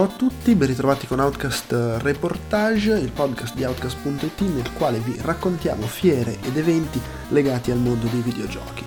[0.00, 5.14] Ciao a tutti, ben ritrovati con Outcast Reportage, il podcast di Outcast.it nel quale vi
[5.20, 8.82] raccontiamo fiere ed eventi legati al mondo dei videogiochi.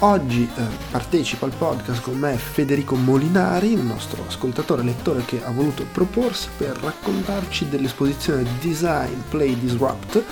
[0.00, 5.42] Oggi eh, partecipa al podcast con me Federico Molinari, il nostro ascoltatore e lettore che
[5.42, 10.22] ha voluto proporsi per raccontarci dell'esposizione Design Play Disrupt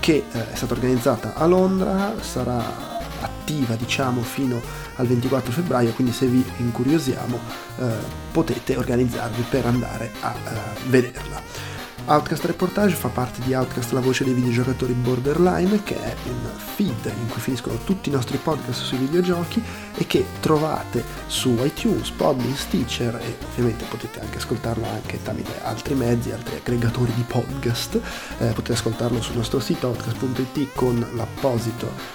[0.00, 4.62] che eh, è stata organizzata a Londra, sarà attiva diciamo fino
[4.96, 7.38] al 24 febbraio quindi se vi incuriosiamo
[7.78, 7.84] eh,
[8.32, 11.64] potete organizzarvi per andare a eh, vederla
[12.06, 17.06] Outcast Reportage fa parte di Outcast La Voce dei Videogiocatori Borderline, che è un feed
[17.06, 19.62] in cui finiscono tutti i nostri podcast sui videogiochi
[19.96, 25.94] e che trovate su iTunes, Podbean, Stitcher e ovviamente potete anche ascoltarlo anche tramite altri
[25.94, 27.94] mezzi, altri aggregatori di podcast.
[28.38, 32.13] Eh, potete ascoltarlo sul nostro sito outcast.it con l'apposito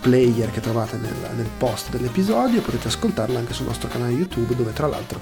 [0.00, 4.72] player che trovate nel, nel post dell'episodio, potete ascoltarlo anche sul nostro canale YouTube dove
[4.72, 5.18] tra l'altro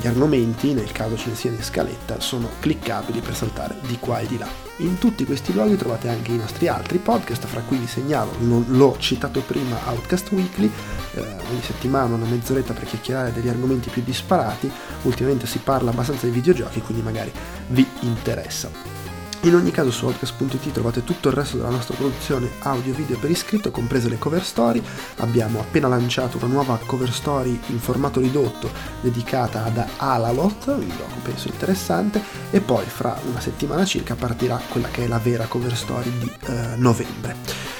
[0.00, 4.20] gli argomenti, nel caso ce ne siano in scaletta, sono cliccabili per saltare di qua
[4.20, 4.46] e di là.
[4.78, 8.96] In tutti questi luoghi trovate anche i nostri altri podcast, fra cui vi segnalo, l'ho
[8.98, 10.70] citato prima, Outcast Weekly,
[11.14, 14.70] eh, ogni settimana una mezz'oretta per chiacchierare degli argomenti più disparati,
[15.02, 17.32] ultimamente si parla abbastanza di videogiochi, quindi magari
[17.68, 18.97] vi interessa.
[19.42, 23.30] In ogni caso su podcast.it trovate tutto il resto della nostra produzione audio video per
[23.30, 24.82] iscritto, comprese le cover story.
[25.18, 28.68] Abbiamo appena lanciato una nuova cover story in formato ridotto
[29.00, 34.88] dedicata ad Alaloth, un gioco penso interessante, e poi fra una settimana circa partirà quella
[34.88, 37.77] che è la vera cover story di eh, novembre.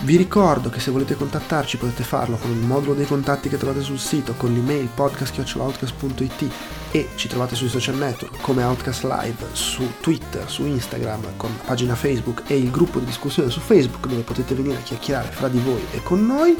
[0.00, 3.80] Vi ricordo che se volete contattarci potete farlo con il modulo dei contatti che trovate
[3.80, 6.50] sul sito, con l'email podcast.outcast.it
[6.92, 11.64] e ci trovate sui social network come Outcast Live su Twitter, su Instagram, con la
[11.64, 15.48] pagina Facebook e il gruppo di discussione su Facebook dove potete venire a chiacchierare fra
[15.48, 16.56] di voi e con noi.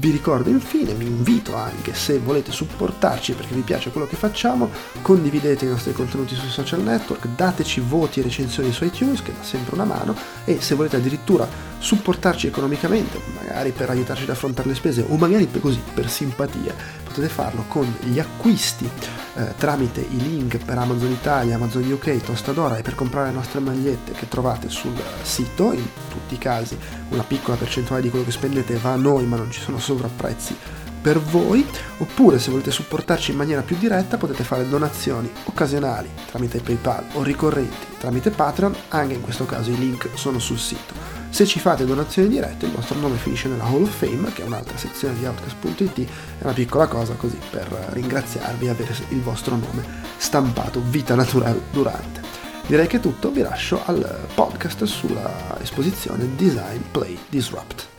[0.00, 4.70] Vi ricordo infine, vi invito anche se volete supportarci perché vi piace quello che facciamo,
[5.02, 9.42] condividete i nostri contenuti sui social network, dateci voti e recensioni su iTunes che dà
[9.42, 10.16] sempre una mano
[10.46, 11.46] e se volete addirittura
[11.78, 16.74] supportarci economicamente, magari per aiutarci ad affrontare le spese o magari per così per simpatia,
[17.10, 18.88] potete farlo con gli acquisti
[19.34, 23.58] eh, tramite i link per Amazon Italia, Amazon UK, Tostadora e per comprare le nostre
[23.58, 26.78] magliette che trovate sul sito, in tutti i casi
[27.10, 30.56] una piccola percentuale di quello che spendete va a noi ma non ci sono sovrapprezzi
[31.00, 31.66] per voi,
[31.98, 37.22] oppure se volete supportarci in maniera più diretta potete fare donazioni occasionali tramite PayPal o
[37.22, 41.19] ricorrenti tramite Patreon, anche in questo caso i link sono sul sito.
[41.30, 44.44] Se ci fate donazioni dirette il vostro nome finisce nella Hall of Fame, che è
[44.44, 46.08] un'altra sezione di Outcast.it,
[46.38, 49.84] è una piccola cosa così per ringraziarvi e avere il vostro nome
[50.16, 52.20] stampato vita naturale durante.
[52.66, 57.89] Direi che è tutto, vi lascio al podcast sulla esposizione Design Play Disrupt.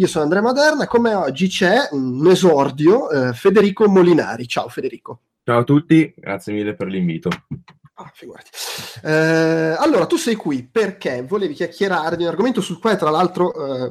[0.00, 4.48] Io sono Andrea Maderna come oggi c'è un esordio, eh, Federico Molinari.
[4.48, 5.20] Ciao Federico.
[5.44, 7.28] Ciao a tutti, grazie mille per l'invito.
[7.94, 8.48] Ah, figurati.
[9.04, 13.52] Eh, allora, tu sei qui perché volevi chiacchierare di un argomento sul quale tra l'altro
[13.52, 13.90] eh,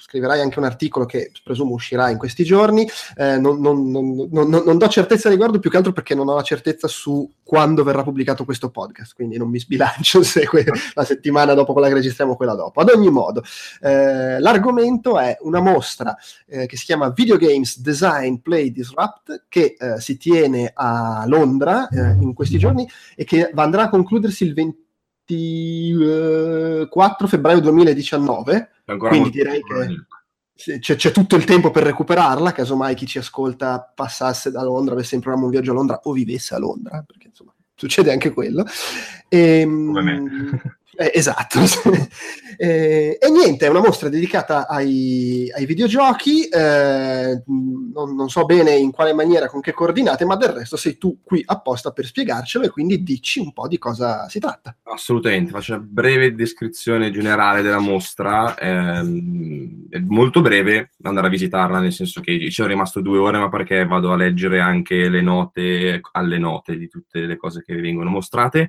[0.00, 2.88] scriverai anche un articolo che presumo uscirà in questi giorni.
[3.16, 6.42] Eh, non, non, non, non, do certezza riguardo più che altro perché non ho la
[6.42, 11.54] certezza su quando verrà pubblicato questo podcast, quindi non mi sbilancio se que- la settimana
[11.54, 12.80] dopo quella che registriamo quella dopo.
[12.80, 13.42] Ad ogni modo,
[13.80, 19.76] eh, l'argomento è una mostra eh, che si chiama Video Games Design Play Disrupt che
[19.78, 24.54] eh, si tiene a Londra eh, in questi giorni e che andrà a concludersi il
[24.54, 24.88] 20
[25.34, 33.06] 24 febbraio 2019, quindi direi che c'è, c'è, tutto il tempo per recuperarla, casomai chi
[33.06, 36.58] ci ascolta passasse da Londra, avesse in programma un viaggio a Londra o vivesse a
[36.58, 38.64] Londra, perché insomma succede anche quello.
[39.28, 40.60] E, ehm,
[41.00, 41.60] Eh, esatto.
[42.58, 48.72] eh, e niente, è una mostra dedicata ai, ai videogiochi, eh, non, non, so bene
[48.72, 52.66] in quale maniera, con che coordinate, ma del resto sei tu qui apposta per spiegarcelo
[52.66, 54.76] e quindi dici un po' di cosa si tratta.
[54.82, 61.78] Assolutamente, faccio una breve descrizione generale della mostra, ehm, è molto breve andare a visitarla,
[61.78, 65.22] nel senso che ci sono rimasto due ore, ma perché vado a leggere anche le
[65.22, 68.68] note alle note di tutte le cose che vengono mostrate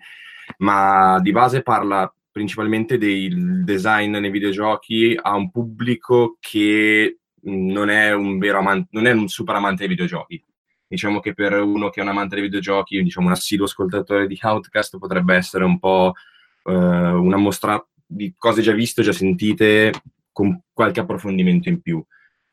[0.57, 8.13] ma di base parla principalmente del design nei videogiochi a un pubblico che non è
[8.13, 10.43] un vero amante, non è un super amante dei videogiochi.
[10.87, 14.37] Diciamo che per uno che è un amante dei videogiochi, diciamo un assiduo ascoltatore di
[14.41, 16.13] Outcast, potrebbe essere un po'
[16.65, 19.93] eh, una mostra di cose già viste, già sentite,
[20.31, 22.03] con qualche approfondimento in più.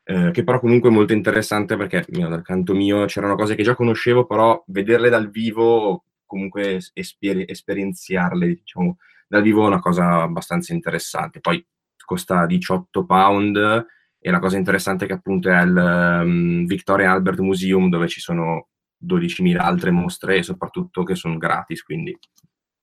[0.05, 3.63] Eh, che però comunque è molto interessante perché io, dal canto mio c'erano cose che
[3.63, 8.99] già conoscevo, però vederle dal vivo, comunque esper- esperienziarle, diciamo,
[9.29, 11.41] dal vivo è una cosa abbastanza interessante.
[11.41, 11.65] Poi
[12.05, 13.87] costa 18 pound
[14.19, 18.21] e la cosa interessante è che appunto è il um, Victoria Albert Museum dove ci
[18.21, 18.69] sono
[19.07, 22.19] 12.000 altre mostre e soprattutto che sono gratis, quindi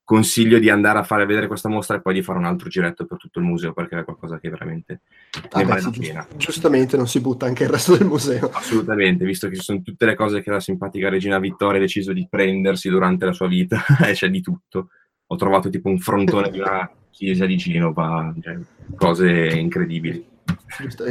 [0.05, 3.07] consiglio di andare a fare vedere questa mostra e poi di fare un altro giretto
[3.07, 5.01] per tutto il museo perché è qualcosa che veramente
[5.49, 6.27] ah, ne vale la pena.
[6.37, 8.51] Giustamente non si butta anche il resto del museo.
[8.53, 12.13] Assolutamente, visto che ci sono tutte le cose che la simpatica regina Vittoria ha deciso
[12.13, 14.89] di prendersi durante la sua vita e c'è di tutto
[15.27, 18.57] ho trovato tipo un frontone di una chiesa di Genova, cioè,
[18.95, 20.33] cose incredibili.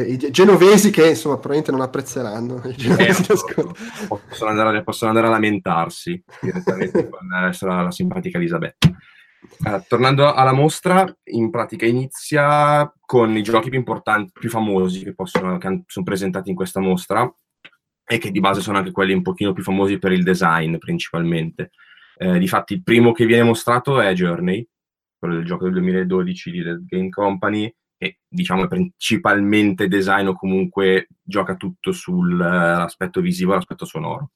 [0.07, 2.63] I genovesi che insomma probabilmente non apprezzeranno.
[2.63, 3.15] Eh,
[4.07, 8.89] possono, andare, possono, andare, a lamentarsi direttamente con la, la simpatica Elisabetta.
[9.59, 15.15] Uh, tornando alla mostra, in pratica inizia con i giochi più importanti, più famosi che,
[15.15, 17.31] possono, che sono presentati in questa mostra
[18.07, 21.71] e che di base sono anche quelli un pochino più famosi per il design principalmente.
[22.17, 24.67] Eh, difatti il primo che viene mostrato è Journey,
[25.19, 30.35] quello del gioco del 2012 di The Game Company, che diciamo è principalmente design o
[30.35, 34.31] comunque gioca tutto sull'aspetto visivo e l'aspetto sonoro.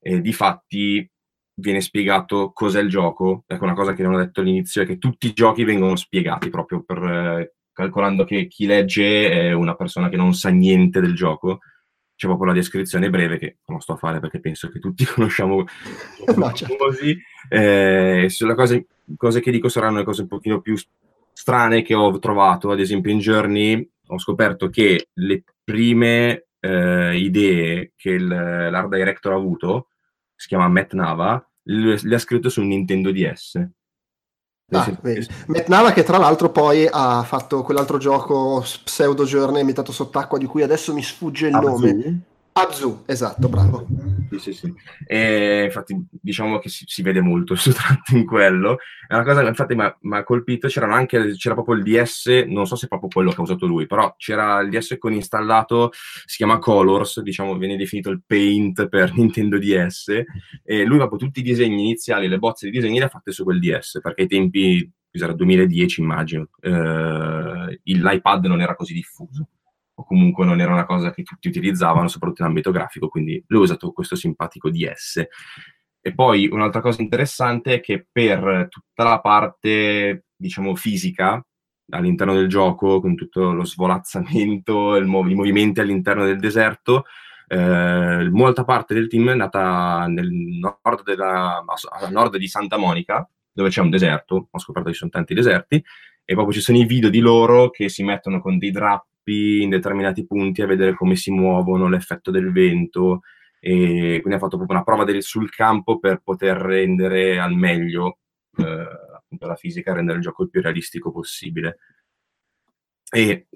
[0.00, 1.08] E difatti
[1.54, 4.98] viene spiegato cos'è il gioco, ecco una cosa che non ho detto all'inizio è che
[4.98, 10.08] tutti i giochi vengono spiegati proprio per, eh, calcolando che chi legge è una persona
[10.08, 11.60] che non sa niente del gioco
[12.22, 15.64] c'è proprio la descrizione breve che non sto a fare perché penso che tutti conosciamo
[16.36, 16.76] no, certo.
[16.76, 17.20] così.
[17.48, 18.86] Eh, sulle cose,
[19.16, 20.76] cose, che dico saranno le cose un pochino più
[21.32, 27.92] strane che ho trovato, ad esempio in Journey ho scoperto che le prime eh, idee
[27.96, 29.88] che il, l'art director ha avuto,
[30.36, 33.68] si chiama Matt Nava, le, le ha scritto su Nintendo DS.
[34.74, 34.90] Ah,
[35.46, 40.46] Matt Nava che tra l'altro poi ha fatto quell'altro gioco pseudo journey imitato sott'acqua di
[40.46, 41.68] cui adesso mi sfugge il Abzu?
[41.68, 42.20] nome.
[42.52, 43.86] Abzu, esatto, bravo.
[44.32, 44.74] Sì, sì, sì.
[45.06, 48.78] E infatti diciamo che si, si vede molto il tratto in quello.
[49.06, 52.66] È una cosa che infatti mi ha colpito, c'erano anche, c'era proprio il DS, non
[52.66, 55.90] so se è proprio quello che ha usato lui, però c'era il DS con installato,
[56.24, 60.22] si chiama Colors, diciamo, viene definito il Paint per Nintendo DS,
[60.64, 63.44] e lui proprio tutti i disegni iniziali, le bozze di disegni le ha fatte su
[63.44, 69.46] quel DS, perché ai tempi, era 2010 immagino, eh, l'iPad non era così diffuso
[70.02, 73.60] o comunque non era una cosa che tutti utilizzavano, soprattutto in ambito grafico, quindi lui
[73.60, 75.24] ha usato questo simpatico DS.
[76.00, 81.44] E poi un'altra cosa interessante è che per tutta la parte, diciamo, fisica
[81.90, 87.04] all'interno del gioco, con tutto lo svolazzamento, mov- i movimenti all'interno del deserto,
[87.46, 93.28] eh, molta parte del team è nata nel nord della, a nord di Santa Monica,
[93.52, 95.84] dove c'è un deserto, ho scoperto che ci sono tanti deserti,
[96.24, 99.70] e proprio ci sono i video di loro che si mettono con dei drap in
[99.70, 103.22] determinati punti a vedere come si muovono, l'effetto del vento,
[103.60, 108.18] e quindi ha fatto proprio una prova del, sul campo per poter rendere al meglio
[108.56, 108.86] eh,
[109.38, 111.78] la fisica, rendere il gioco il più realistico possibile.
[113.10, 113.46] E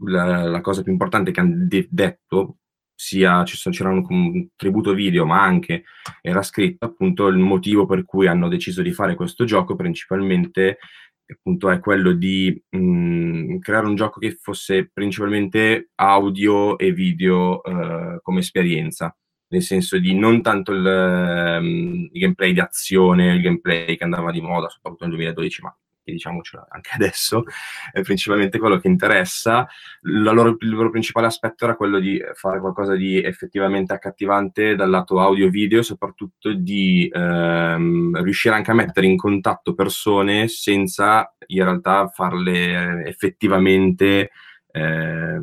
[0.00, 2.58] la, la cosa più importante che hanno de- detto,
[2.94, 5.84] sia c'era un, un tributo video, ma anche
[6.20, 10.78] era scritto appunto il motivo per cui hanno deciso di fare questo gioco, principalmente
[11.26, 17.60] appunto è quello di mh, mhmm, creare un gioco che fosse principalmente audio e video
[17.64, 19.16] uh, come esperienza,
[19.48, 24.30] nel senso di non tanto il, um, il, gameplay di azione, il gameplay che andava
[24.30, 27.44] di moda, soprattutto nel 2012, ma che diciamocelo anche adesso,
[27.92, 29.66] è principalmente quello che interessa.
[30.02, 35.20] Loro, il loro principale aspetto era quello di fare qualcosa di effettivamente accattivante dal lato
[35.20, 43.04] audio-video, soprattutto di ehm, riuscire anche a mettere in contatto persone senza in realtà farle
[43.06, 44.30] effettivamente
[44.70, 45.40] eh,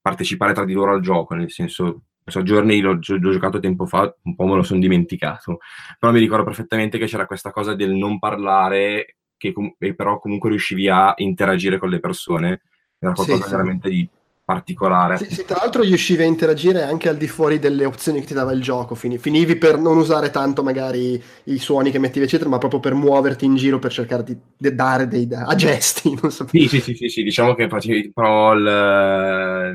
[0.00, 4.14] partecipare tra di loro al gioco, nel senso so, Journey l'ho, l'ho, giocato tempo fa,
[4.22, 5.58] un po' me lo sono dimenticato,
[5.98, 10.50] però mi ricordo perfettamente che c'era questa cosa del non parlare che com- però comunque
[10.50, 12.60] riuscivi a interagire con le persone.
[12.98, 13.94] Era qualcosa sì, veramente sì.
[13.94, 14.08] di
[14.48, 15.18] particolare.
[15.18, 18.32] Sì, sì, tra l'altro riuscivi a interagire anche al di fuori delle opzioni che ti
[18.32, 22.48] dava il gioco, Fini- finivi per non usare tanto magari i suoni che mettevi eccetera,
[22.48, 26.16] ma proprio per muoverti in giro per cercare di, di dare dei da- a gesti.
[26.28, 26.46] So.
[26.48, 29.74] sì, sì, sì, sì, sì, diciamo che facevi però il,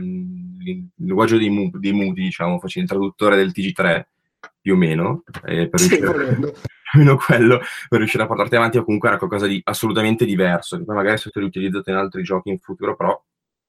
[0.66, 4.08] il linguaggio dei, mu- dei Moody, diciamo, facevi il traduttore del TG3
[4.64, 6.38] più o meno, eh, per riuscire,
[6.96, 10.86] meno quello, per riuscire a portarti avanti o comunque era qualcosa di assolutamente diverso, che
[10.86, 13.22] poi magari è stato riutilizzato in altri giochi in futuro, però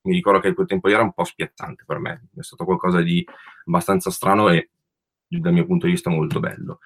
[0.03, 3.01] mi ricordo che quel tempo lì era un po' spiazzante per me, è stato qualcosa
[3.01, 3.27] di
[3.67, 4.71] abbastanza strano e
[5.27, 6.79] dal mio punto di vista molto bello.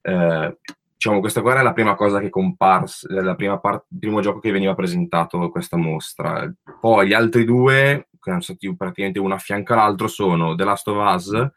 [0.00, 0.58] Eh,
[0.94, 4.38] diciamo, questa qua era la prima cosa che comparse, la prima parte, il primo gioco
[4.38, 6.50] che veniva presentato a questa mostra.
[6.80, 10.88] Poi gli altri due, che hanno stati praticamente uno a fianco all'altro, sono The Last
[10.88, 11.50] of Us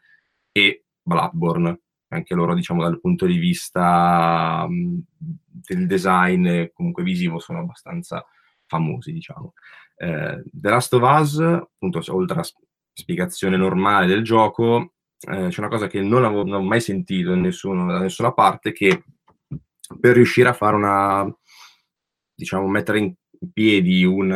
[0.52, 1.83] e Bloodborne.
[2.14, 8.24] Anche loro, diciamo, dal punto di vista del design comunque visivo sono abbastanza
[8.66, 9.54] famosi, diciamo.
[9.96, 12.46] Eh, The Last of Us, appunto, oltre alla
[12.92, 17.30] spiegazione normale del gioco, eh, c'è una cosa che non avevo, non ho mai sentito
[17.30, 19.04] da nessuna parte, che
[20.00, 21.36] per riuscire a fare una,
[22.34, 23.14] diciamo, mettere in
[23.52, 24.30] piedi un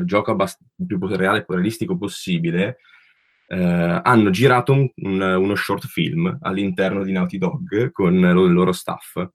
[0.00, 2.78] uh, gioco abbastanza più reale e realistico possibile,
[3.52, 8.70] eh, hanno girato un, un, uno short film all'interno di Naughty Dog con il loro
[8.70, 9.26] staff.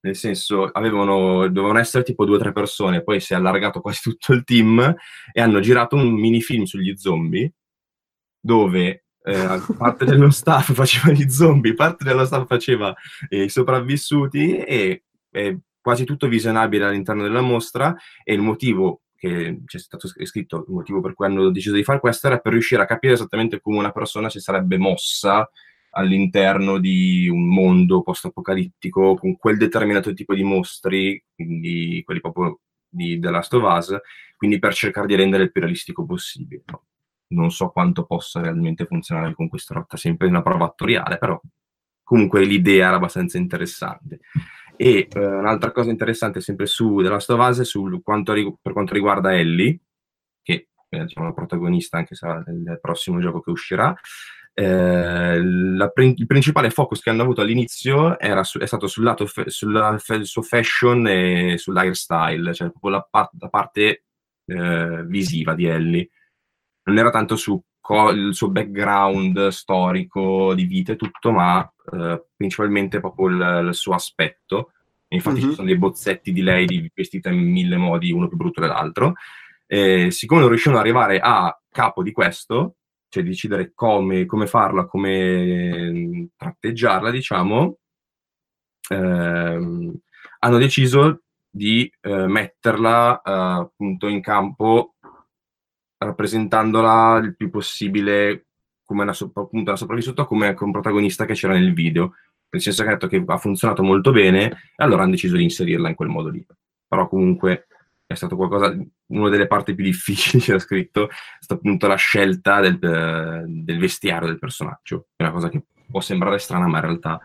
[0.00, 4.00] Nel senso avevano, dovevano essere tipo due o tre persone, poi si è allargato quasi
[4.10, 4.94] tutto il team
[5.32, 7.52] e hanno girato un mini film sugli zombie
[8.40, 12.92] dove eh, parte dello staff faceva gli zombie, parte dello staff faceva
[13.28, 19.60] eh, i sopravvissuti e è quasi tutto visionabile all'interno della mostra e il motivo che
[19.66, 22.82] c'è stato scritto, il motivo per cui hanno deciso di fare questo era per riuscire
[22.82, 25.48] a capire esattamente come una persona si sarebbe mossa
[25.90, 33.20] all'interno di un mondo post-apocalittico con quel determinato tipo di mostri, quindi quelli proprio di
[33.20, 33.96] The Last of Us,
[34.36, 36.64] quindi per cercare di rendere il più realistico possibile.
[36.66, 36.86] No?
[37.28, 41.40] Non so quanto possa realmente funzionare con questa rotta, sempre una prova attoriale, però
[42.02, 44.18] comunque l'idea era abbastanza interessante.
[44.76, 48.94] E eh, un'altra cosa interessante sempre su The Last of Us su quanto, per quanto
[48.94, 49.78] riguarda Ellie,
[50.42, 53.94] che è diciamo, la protagonista anche sarà nel prossimo gioco che uscirà,
[54.54, 59.48] eh, la, il principale focus che hanno avuto all'inizio su, è stato sul lato fe,
[59.48, 64.04] sulla, fe, su fashion e sull'hairstyle, cioè proprio la, part, la parte
[64.44, 66.10] eh, visiva di Ellie.
[66.84, 72.24] Non era tanto su co- il suo background storico di vita e tutto, ma eh,
[72.36, 74.72] principalmente proprio il, il, suo aspetto.
[75.08, 75.48] infatti mm-hmm.
[75.48, 79.14] ci sono dei bozzetti di lei vestita in mille modi, uno più brutto dell'altro.
[79.66, 82.76] E siccome non riuscivano ad arrivare a capo di questo,
[83.08, 87.78] cioè decidere come, come farla, come mm, tratteggiarla, diciamo,
[88.88, 89.94] ehm,
[90.40, 94.94] hanno deciso di eh, metterla eh, appunto in campo
[95.98, 98.46] rappresentandola il più possibile
[98.92, 102.14] come una, appunto, una sopravvissuta come un protagonista che c'era nel video
[102.52, 104.44] nel senso che ha detto che ha funzionato molto bene
[104.76, 106.44] e allora hanno deciso di inserirla in quel modo lì
[106.86, 107.66] però comunque
[108.12, 112.60] è stato qualcosa, una delle parti più difficili c'era scritto, è stata appunto la scelta
[112.60, 115.06] del, del vestiario del personaggio.
[115.16, 117.20] È una cosa che può sembrare strana, ma in realtà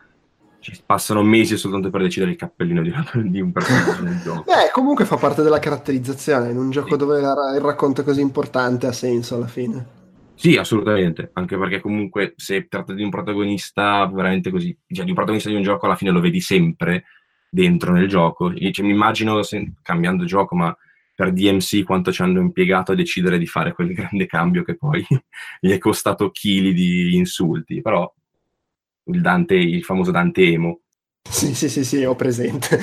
[0.60, 2.94] ci passano mesi soltanto per decidere il cappellino di,
[3.30, 4.44] di un personaggio nel gioco.
[4.48, 6.98] Beh, comunque fa parte della caratterizzazione, in un gioco sì.
[6.98, 9.97] dove il racconto è così importante ha senso alla fine.
[10.40, 15.16] Sì, assolutamente, anche perché comunque se tratta di un protagonista veramente così, cioè di un
[15.16, 17.06] protagonista di un gioco alla fine lo vedi sempre,
[17.50, 18.54] dentro nel gioco.
[18.54, 20.78] Cioè, mi immagino, se, cambiando gioco, ma
[21.16, 25.04] per DMC quanto ci hanno impiegato a decidere di fare quel grande cambio che poi
[25.60, 28.08] gli è costato chili di insulti, però
[29.06, 30.82] il, Dante, il famoso Dante Emo.
[31.28, 32.80] Sì, sì, sì, sì, ho presente.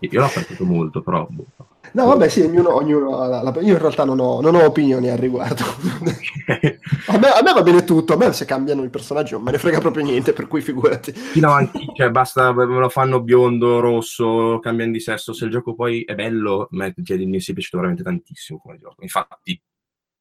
[0.00, 1.24] Io l'ho apprezzato molto, però...
[1.30, 1.71] Boh.
[1.94, 5.08] No, vabbè, sì, ognuno, ognuno ha la, io in realtà non ho, non ho opinioni
[5.08, 5.62] al riguardo.
[7.08, 9.50] a, me, a, me, va bene tutto, a me se cambiano i personaggi non me
[9.50, 11.12] ne frega proprio niente, per cui figurati.
[11.34, 15.74] No, anche, cioè, basta, me lo fanno biondo, rosso, cambiano di sesso, se il gioco
[15.74, 19.02] poi è bello, me, cioè, mi è piaciuto veramente tantissimo come gioco.
[19.02, 19.60] Infatti,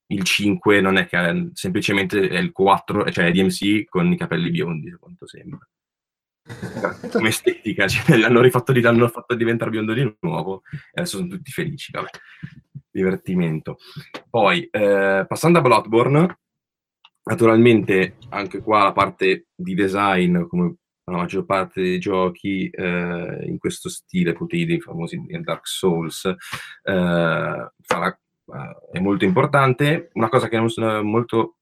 [0.08, 4.50] il 5 non è che è, semplicemente è il 4, cioè DMC con i capelli
[4.52, 5.66] biondi, quanto sembra
[7.12, 11.30] come estetica, cioè, l'hanno rifatto di, l'hanno fatto diventare biondo di nuovo e adesso sono
[11.30, 12.10] tutti felici, vabbè,
[12.90, 13.78] divertimento.
[14.30, 16.40] Poi, eh, passando a Bloodborne,
[17.24, 23.58] naturalmente anche qua la parte di design, come la maggior parte dei giochi eh, in
[23.58, 26.36] questo stile, tutti i famosi Dark Souls, eh,
[27.82, 28.20] farà,
[28.92, 30.10] è molto importante.
[30.14, 31.58] Una cosa che è molto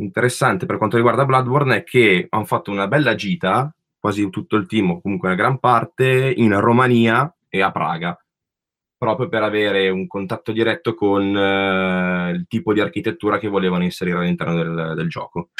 [0.00, 3.72] interessante per quanto riguarda Bloodborne è che hanno fatto una bella gita
[4.08, 8.18] quasi tutto il team, o comunque una gran parte, in Romania e a Praga.
[8.96, 14.18] proprio per avere un contatto diretto con uh, il tipo di architettura che volevano inserire
[14.18, 15.50] all'interno del, del gioco.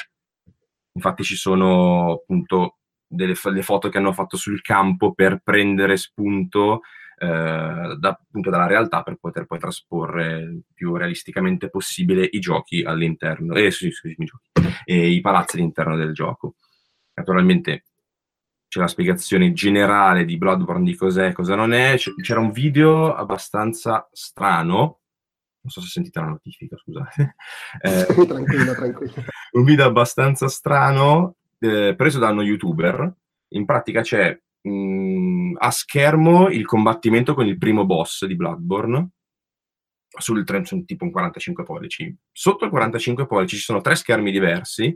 [0.94, 6.80] Infatti ci sono appunto delle, delle, foto che hanno fatto sul campo per prendere spunto
[7.16, 12.82] eh, da, appunto dalla realtà per poter poi trasporre il più realisticamente possibile i giochi
[12.82, 14.50] all'interno, eh, scusi, i, giochi,
[14.84, 16.56] e i palazzi all'interno del gioco.
[17.14, 17.84] Naturalmente
[18.68, 21.96] c'è la spiegazione generale di Bloodborne di cos'è e cosa non è.
[21.96, 25.00] C'era un video abbastanza strano.
[25.60, 27.34] Non so se sentite la notifica, scusate.
[27.80, 29.24] Eh, tranquillo, tranquillo.
[29.52, 33.14] Un video abbastanza strano eh, preso da uno youtuber.
[33.52, 39.10] In pratica c'è mh, mm, a schermo il combattimento con il primo boss di Bloodborne
[40.18, 40.44] sul
[40.84, 42.14] tipo un 45 pollici.
[42.30, 44.94] Sotto il 45 pollici ci sono tre schermi diversi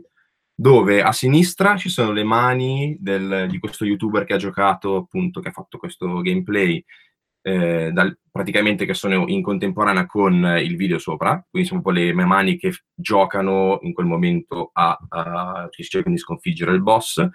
[0.55, 5.39] dove a sinistra ci sono le mani del, di questo youtuber che ha giocato, appunto,
[5.39, 6.83] che ha fatto questo gameplay,
[7.41, 11.91] eh, dal, praticamente che sono in contemporanea con il video sopra, quindi sono un po'
[11.91, 17.25] le mani che giocano in quel momento a, a che cercano di sconfiggere il boss.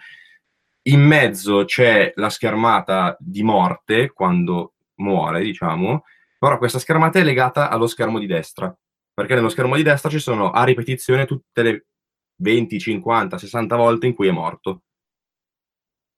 [0.88, 6.04] In mezzo c'è la schermata di morte quando muore, diciamo,
[6.38, 8.74] però questa schermata è legata allo schermo di destra,
[9.12, 11.86] perché nello schermo di destra ci sono a ripetizione tutte le
[12.38, 14.82] 20, 50, 60 volte in cui è morto.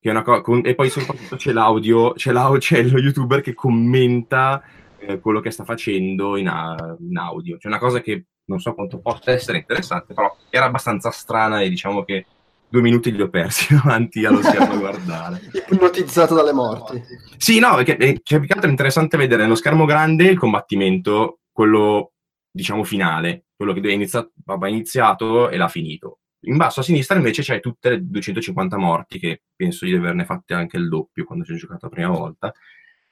[0.02, 4.62] Co- con- e poi soprattutto c'è l'audio, c'è, l'audio, c'è lo youtuber che commenta
[4.98, 7.58] eh, quello che sta facendo in, a- in, audio.
[7.58, 11.68] C'è una cosa che non so quanto possa essere interessante, però era abbastanza strana e
[11.68, 12.24] diciamo che
[12.68, 15.40] due minuti li ho persi davanti allo schermo a guardare.
[15.70, 17.02] Ipnotizzato dalle morti.
[17.36, 21.40] Sì, no, perché eh, c'è più che altro interessante vedere nello schermo grande il combattimento,
[21.52, 22.12] quello
[22.50, 26.20] diciamo finale, quello che iniziato, va iniziato e l'ha finito.
[26.44, 30.54] In basso a sinistra invece c'hai tutte le 250 morti, che penso di averne fatte
[30.54, 32.54] anche il doppio quando ci ho giocato la prima volta.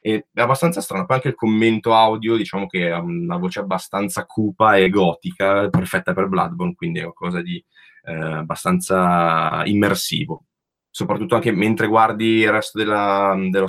[0.01, 4.25] E è abbastanza strano, poi anche il commento audio, diciamo che ha una voce abbastanza
[4.25, 7.63] cupa e gotica, perfetta per Bloodborne, quindi è qualcosa di
[8.05, 10.45] eh, abbastanza immersivo.
[10.89, 13.69] Soprattutto anche mentre guardi il resto della, dello,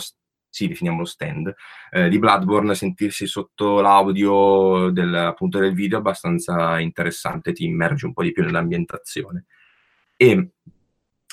[0.50, 1.54] sì, definiamolo stand,
[1.92, 8.06] eh, di Bloodborne, sentirsi sotto l'audio del, appunto del video è abbastanza interessante, ti immergi
[8.06, 9.46] un po' di più nell'ambientazione.
[10.18, 10.52] E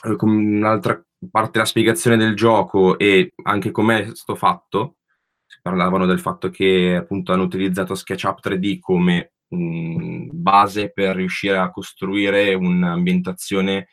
[0.05, 4.97] eh, con un'altra parte della spiegazione del gioco e anche com'è stato fatto,
[5.47, 11.57] si parlavano del fatto che appunto hanno utilizzato SketchUp 3D come mh, base per riuscire
[11.57, 13.89] a costruire un'ambientazione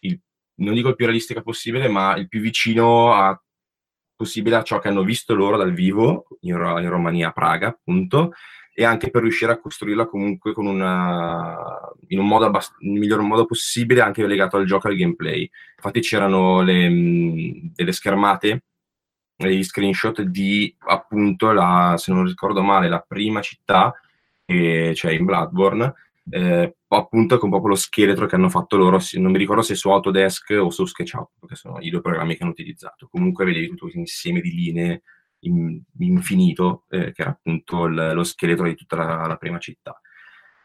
[0.00, 0.20] il,
[0.56, 3.40] non dico il più realistica possibile, ma il più vicino a
[4.18, 8.32] possibile a ciò che hanno visto loro dal vivo in, in Romania, Praga, appunto,
[8.74, 11.56] e anche per riuscire a costruirla comunque una,
[12.08, 15.48] in un modo abbast- il miglior modo possibile, anche legato al gioco e al gameplay.
[15.76, 18.64] Infatti c'erano le, mh, delle schermate,
[19.36, 23.94] degli screenshot di appunto la, se non ricordo male, la prima città,
[24.44, 25.94] che c'è in Bloodborne,
[26.30, 29.90] eh, appunto con proprio lo scheletro che hanno fatto loro, non mi ricordo se su
[29.90, 33.08] Autodesk o su SketchUp, che sono i due programmi che hanno utilizzato.
[33.10, 35.02] Comunque vedevi tutto questo insieme di linee
[35.40, 40.00] in, infinito, eh, che era appunto il, lo scheletro di tutta la, la, prima città.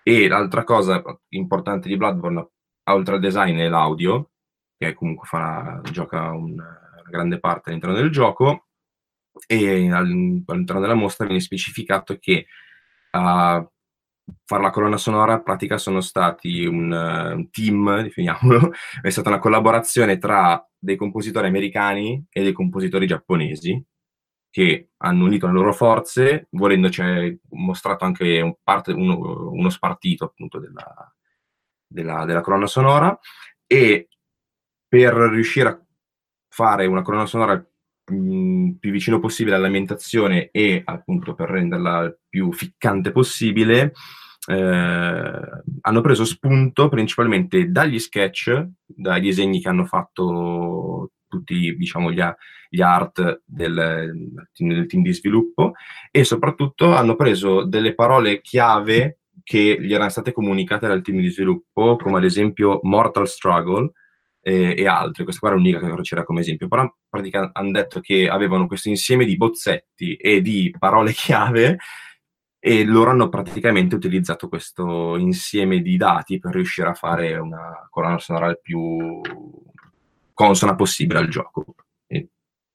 [0.04, 2.49] E l'altra cosa importante di Bloodborne,
[2.86, 4.32] oltre al design, è l'audio,
[4.78, 8.67] che comunque farà, gioca un, una grande parte all'interno del gioco,
[9.47, 12.45] e all'interno della mostra viene specificato che
[13.12, 13.71] uh,
[14.45, 19.29] fare la colonna sonora, in pratica sono stati un, uh, un, team, definiamolo, è stata
[19.29, 23.83] una collaborazione tra dei compositori americani e dei compositori giapponesi
[24.49, 30.25] che hanno unito le loro forze, volendo c'è mostrato anche un parte, uno, uno, spartito
[30.25, 31.15] appunto della,
[31.88, 33.17] della, della colonna sonora.
[33.65, 34.09] E
[34.88, 35.83] per riuscire a
[36.49, 37.65] fare una colonna sonora
[38.05, 43.93] mh, più vicino possibile all'ambientazione e appunto per renderla più ficcante possibile,
[44.47, 45.41] eh,
[45.81, 52.21] hanno preso spunto principalmente dagli sketch, dai disegni che hanno fatto tutti diciamo, gli,
[52.69, 54.11] gli art del,
[54.53, 55.73] del, team di sviluppo
[56.11, 61.29] e soprattutto hanno preso delle parole chiave che gli erano state comunicate dal team di
[61.29, 63.91] sviluppo, come ad esempio Mortal Struggle,
[64.43, 65.23] eh, e altre.
[65.23, 68.89] Questa qua era l'unica che c'era come esempio, però praticamente hanno detto che avevano questo
[68.89, 71.77] insieme di bozzetti e di parole chiave
[72.60, 78.19] e loro hanno praticamente utilizzato questo insieme di dati per riuscire a fare una colonna
[78.19, 79.21] sonora il più
[80.34, 81.65] consona possibile al gioco.
[82.08, 82.29] E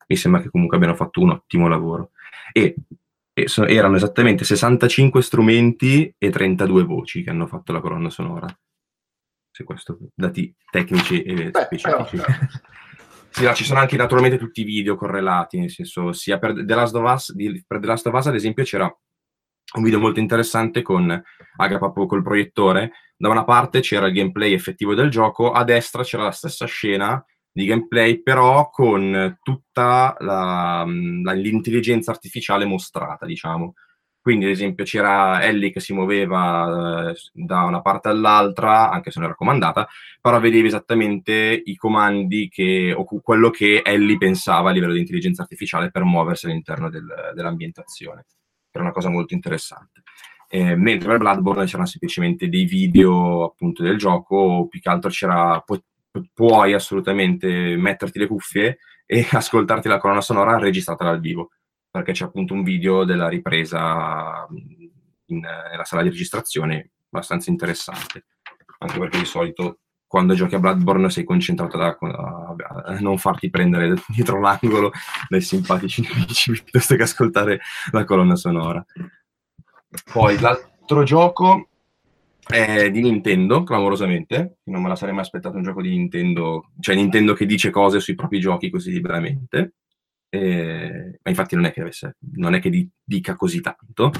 [0.06, 2.10] mi sembra che comunque abbiano fatto un ottimo lavoro.
[2.52, 2.74] E,
[3.32, 8.46] e so, erano esattamente 65 strumenti e 32 voci che hanno fatto la colonna sonora
[9.58, 12.16] se questo dati tecnici e Beh, specifici.
[12.16, 12.26] Però,
[13.30, 16.74] Sì, no, ci sono anche naturalmente tutti i video correlati, nel senso, sia per The
[16.74, 18.84] Last of Us, di, per The Last of Us ad esempio c'era
[19.76, 21.22] un video molto interessante con
[21.56, 22.92] Aga proprio col proiettore.
[23.16, 27.22] Da una parte c'era il gameplay effettivo del gioco, a destra c'era la stessa scena
[27.52, 30.84] di gameplay, però con tutta la,
[31.22, 33.74] la, l'intelligenza artificiale mostrata, diciamo.
[34.20, 39.20] Quindi, ad esempio, c'era Ellie che si muoveva eh, da una parte all'altra, anche se
[39.20, 39.88] non era comandata,
[40.20, 45.42] però vedevi esattamente i comandi che, o quello che Ellie pensava a livello di intelligenza
[45.42, 48.26] artificiale per muoversi all'interno del, dell'ambientazione.
[48.70, 50.02] Era una cosa molto interessante.
[50.50, 55.60] Eh, mentre per Bloodborne c'erano semplicemente dei video appunto del gioco, più che altro c'era,
[55.60, 55.82] pu-
[56.34, 61.50] puoi assolutamente metterti le cuffie e ascoltarti la colonna sonora registrata dal vivo
[61.98, 64.46] perché c'è appunto un video della ripresa
[65.26, 68.26] in, nella sala di registrazione abbastanza interessante,
[68.78, 73.50] anche perché di solito quando giochi a Bloodborne sei concentrato da, a, a non farti
[73.50, 74.92] prendere dietro l'angolo
[75.28, 78.84] dai simpatici nemici piuttosto che ascoltare la colonna sonora.
[80.12, 81.68] Poi l'altro gioco
[82.46, 86.94] è di Nintendo, clamorosamente, non me la sarei mai aspettato un gioco di Nintendo, cioè
[86.94, 89.74] Nintendo che dice cose sui propri giochi così liberamente.
[90.30, 94.10] Eh, ma infatti non è che, avesse, non è che di, dica così tanto.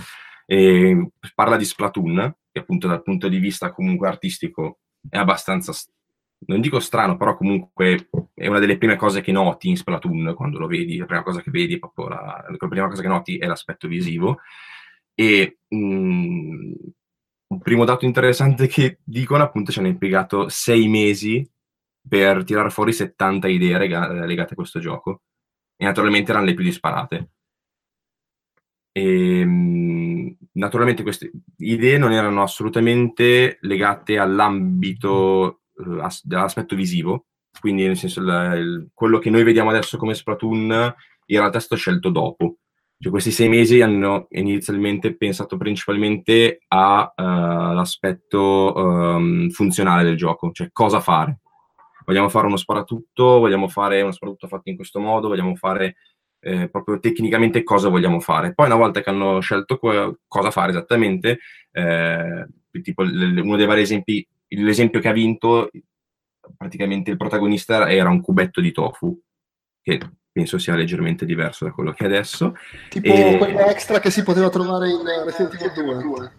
[0.47, 5.73] Eh, parla di Splatoon, che appunto dal punto di vista comunque artistico è abbastanza,
[6.47, 10.59] non dico strano, però comunque è una delle prime cose che noti in Splatoon quando
[10.59, 13.39] lo vedi, la prima cosa che vedi è proprio la, la prima cosa che noti
[13.39, 14.39] è l'aspetto visivo.
[15.15, 16.73] E mh, mm,
[17.49, 21.49] un primo dato interessante che dicono appunto ci hanno impiegato sei mesi
[22.07, 25.23] per tirare fuori 70 idee rega- legate a questo gioco
[25.79, 27.31] e naturalmente erano le più disparate.
[28.93, 35.61] E, ehm, naturalmente queste idee non erano assolutamente legate all'ambito
[36.01, 37.27] as- dell'aspetto visivo,
[37.61, 40.95] quindi nel senso il, il, quello che noi vediamo adesso come Splatoon
[41.27, 42.57] in realtà è stato scelto dopo.
[43.01, 48.39] Cioè, questi sei mesi hanno inizialmente pensato principalmente all'aspetto
[48.75, 51.39] uh, um, funzionale del gioco, cioè cosa fare
[52.09, 55.97] vogliamo fare uno sparatutto, vogliamo fare uno sparatutto fatto in questo modo, vogliamo fare
[56.41, 58.55] eh, proprio tecnicamente cosa vogliamo fare.
[58.55, 61.41] Poi una volta che hanno scelto que- cosa fare esattamente,
[61.71, 62.47] eh,
[62.83, 65.69] tipo l- uno dei vari esempi, l'esempio che ha vinto,
[66.57, 69.21] praticamente il protagonista era un cubetto di tofu,
[69.83, 70.01] che
[70.33, 72.55] penso sia leggermente diverso da quello che è adesso.
[72.89, 73.37] Tipo e...
[73.37, 76.33] quello extra che si poteva trovare in Resident Evil 2.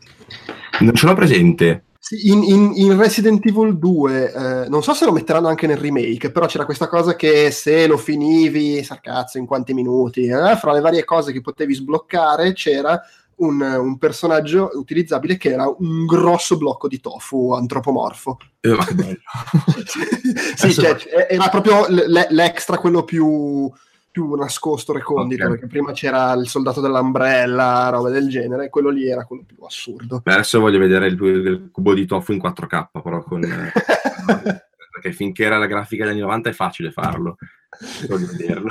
[0.79, 1.84] Non ce l'ho presente.
[2.24, 6.32] In, in, in, Resident Evil 2, eh, non so se lo metteranno anche nel remake,
[6.32, 10.72] però c'era questa cosa che se lo finivi, sa cazzo, in quanti minuti, eh, fra
[10.72, 13.00] le varie cose che potevi sbloccare c'era
[13.40, 18.38] un, un, personaggio utilizzabile che era un grosso blocco di tofu antropomorfo.
[18.62, 18.76] Eh,
[20.56, 23.72] sì, cioè, era proprio l'extra, quello più
[24.19, 25.55] più nascosto recondito, okay.
[25.55, 30.21] perché prima c'era il soldato dell'Umbrella, roba del genere, quello lì era quello più assurdo.
[30.21, 33.41] Beh, adesso voglio vedere il, il, cubo di tofu in 4K, però con...
[34.91, 37.38] Perché finché era la grafica degli anni 90 è facile farlo,
[38.10, 38.69] voglio vederlo.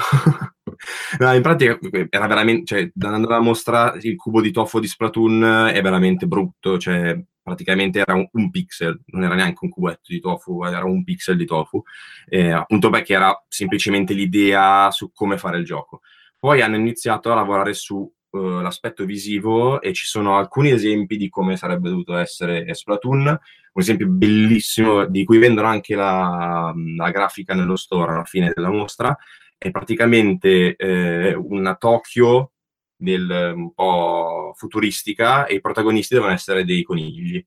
[1.20, 1.78] no, in pratica
[2.10, 6.76] era veramente, cioè, andando alla mostra, il cubo di tofu di Splatoon è veramente brutto,
[6.76, 11.02] cioè praticamente era un, un, pixel, non era neanche un cubetto di tofu, era un
[11.02, 11.82] pixel di tofu,
[12.28, 16.00] eh, appunto perché era semplicemente l'idea su come fare il gioco.
[16.38, 21.30] Poi hanno iniziato a lavorare su Uh, l'aspetto visivo e ci sono alcuni esempi di
[21.30, 23.26] come sarebbe dovuto essere Splatoon.
[23.26, 23.38] Un
[23.82, 29.16] esempio bellissimo di cui vendono anche la, la grafica nello store alla fine della mostra
[29.56, 32.52] è praticamente eh, una Tokyo
[32.98, 37.44] del, un po' futuristica e i protagonisti devono essere dei conigli.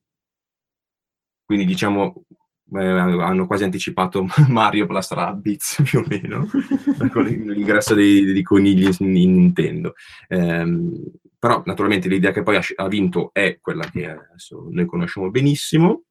[1.44, 2.24] Quindi diciamo
[2.74, 6.48] eh, hanno quasi anticipato Mario plus Rabbids più o meno
[7.12, 9.94] con l'ingresso dei, dei conigli in, in Nintendo.
[10.28, 10.64] Eh,
[11.38, 16.04] però naturalmente l'idea che poi ha, ha, vinto è quella che adesso noi conosciamo benissimo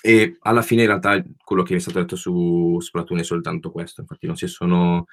[0.00, 4.00] e alla fine in realtà quello che è stato detto su Splatoon è soltanto questo,
[4.00, 5.06] infatti non si sono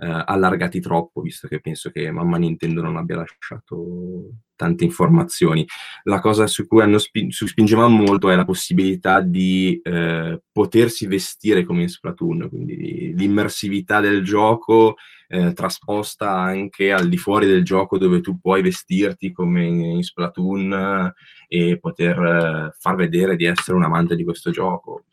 [0.00, 5.66] eh, allargati troppo, visto che penso che mamma Nintendo non abbia lasciato tante informazioni.
[6.04, 7.46] La cosa su cui hanno spi- su
[7.88, 14.96] molto è la possibilità di eh, potersi vestire come in Splatoon, quindi l'immersività del gioco
[15.28, 21.12] eh, trasposta anche al di fuori del gioco dove tu puoi vestirti come in Splatoon
[21.48, 25.04] e poter eh, far vedere di essere un amante di questo gioco.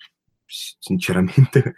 [0.46, 1.76] Sinceramente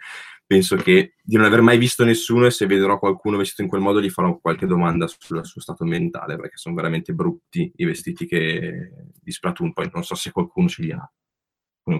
[0.48, 3.82] penso che di non aver mai visto nessuno e se vedrò qualcuno vestito in quel
[3.82, 8.26] modo gli farò qualche domanda sul suo stato mentale perché sono veramente brutti i vestiti
[8.26, 9.74] che di Splatoon.
[9.74, 11.12] Poi non so se qualcuno ce li ha.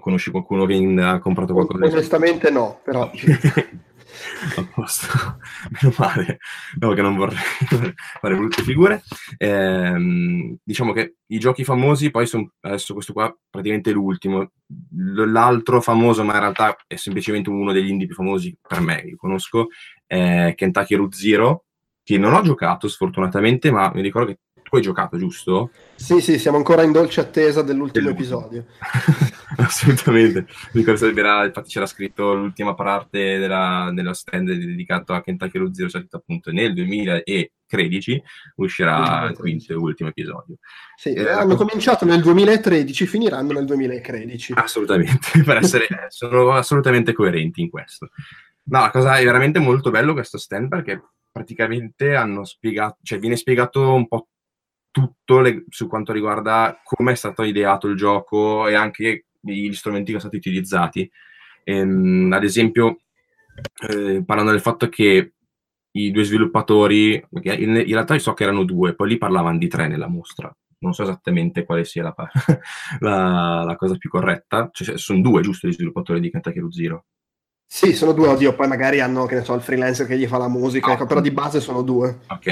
[0.00, 3.11] Conosci qualcuno che ha comprato qualcosa onestamente no però
[4.57, 5.07] a posto,
[5.81, 6.38] meno male,
[6.78, 7.38] no che non vorrei
[8.20, 9.02] fare brutte figure.
[9.37, 14.52] Eh, diciamo che i giochi famosi poi sono, adesso questo qua praticamente l'ultimo,
[14.94, 19.16] l'altro famoso ma in realtà è semplicemente uno degli indie più famosi per me, che
[19.16, 19.68] conosco,
[20.07, 21.64] è Kentucky Root Zero,
[22.02, 25.70] che non ho giocato sfortunatamente, ma mi ricordo che tu hai giocato, giusto?
[25.94, 28.66] Sì, sì, siamo ancora in dolce attesa dell'ultimo episodio.
[29.57, 30.46] Assolutamente.
[30.72, 36.52] infatti c'era scritto l'ultima parte della, dello stand dedicato a Kentucky Road Zero, cioè appunto
[36.52, 38.22] nel 2013
[38.57, 40.57] uscirà il quinto e ultimo episodio.
[40.96, 41.64] Sì, eh, hanno cosa...
[41.64, 44.52] cominciato nel 2013, finiranno nel 2013.
[44.57, 48.11] Assolutamente, per essere, sono assolutamente coerenti in questo.
[48.64, 51.02] No, la cosa è veramente molto bello questo stand perché
[51.33, 54.28] praticamente hanno spiegato, cioè viene spiegato un po'
[54.90, 60.12] tutto le, su quanto riguarda come è stato ideato il gioco e anche gli strumenti
[60.12, 61.11] che sono stati utilizzati.
[61.64, 63.01] Ehm, ad esempio,
[63.88, 65.33] eh, parlando del fatto che
[65.92, 67.53] i due sviluppatori, in,
[67.87, 70.55] in, realtà so che erano due, poi lì parlavano di tre nella mostra.
[70.81, 72.14] Non so esattamente quale sia la,
[73.01, 74.70] la, la cosa più corretta.
[74.72, 77.05] Cioè, sono due, giusto, gli sviluppatori di Kentucky Zero.
[77.70, 80.38] Sì, sono due, oddio, poi magari hanno, che ne so, il freelancer che gli fa
[80.38, 82.20] la musica, ecco, però di base sono due.
[82.28, 82.46] Ok,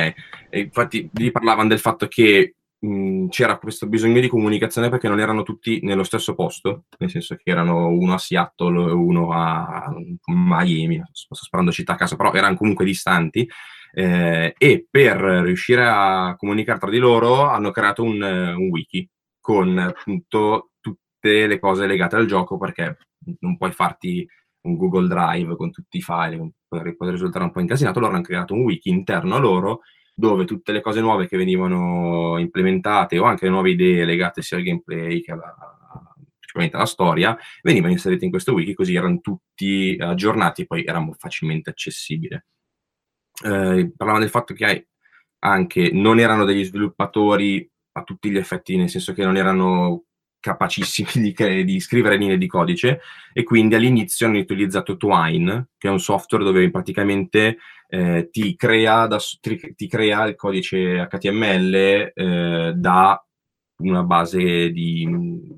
[0.50, 5.18] e infatti lì parlavano del fatto che mh, c'era questo bisogno di comunicazione perché non
[5.18, 9.90] erano tutti nello stesso posto, nel senso che erano uno a Seattle e uno a
[10.26, 13.48] Miami, sto sparando città a caso, però erano comunque distanti,
[13.94, 19.09] eh, e per riuscire a comunicare tra di loro hanno creato un, un wiki
[19.40, 22.98] con appunto tutte le cose legate al gioco perché
[23.40, 24.29] non puoi farti
[24.66, 28.55] un Google Drive con tutti i file, potrebbe, risultare un po' incasinato, loro hanno creato
[28.55, 29.81] un wiki interno a loro
[30.14, 34.57] dove tutte le cose nuove che venivano implementate o anche le nuove idee legate sia
[34.57, 35.55] al gameplay che alla,
[36.72, 41.70] alla storia venivano inserite in questo wiki così erano tutti aggiornati e poi erano facilmente
[41.70, 42.35] accessibili.
[43.44, 44.88] Eh, parlavano del fatto che
[45.40, 50.05] anche non erano degli sviluppatori a tutti gli effetti, nel senso che non erano
[50.46, 53.00] capacissimi di, di, scrivere linee di codice
[53.32, 59.06] e quindi all'inizio hanno utilizzato Twine, che è un software dove praticamente eh, ti, crea
[59.06, 61.74] da, ti, ti, crea il codice HTML
[62.14, 63.20] eh, da
[63.78, 65.09] una base di,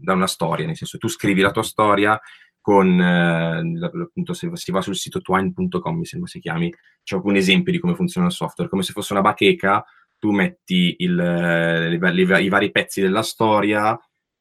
[0.01, 2.19] da una storia, nel senso tu scrivi la tua storia
[2.61, 6.73] con, eh, appunto se si va sul sito twine.com mi sembra si chiami,
[7.03, 9.85] c'è alcun esempio di come funziona il software, come se fosse una bacheca,
[10.19, 13.99] tu metti il, le, i vari pezzi della storia,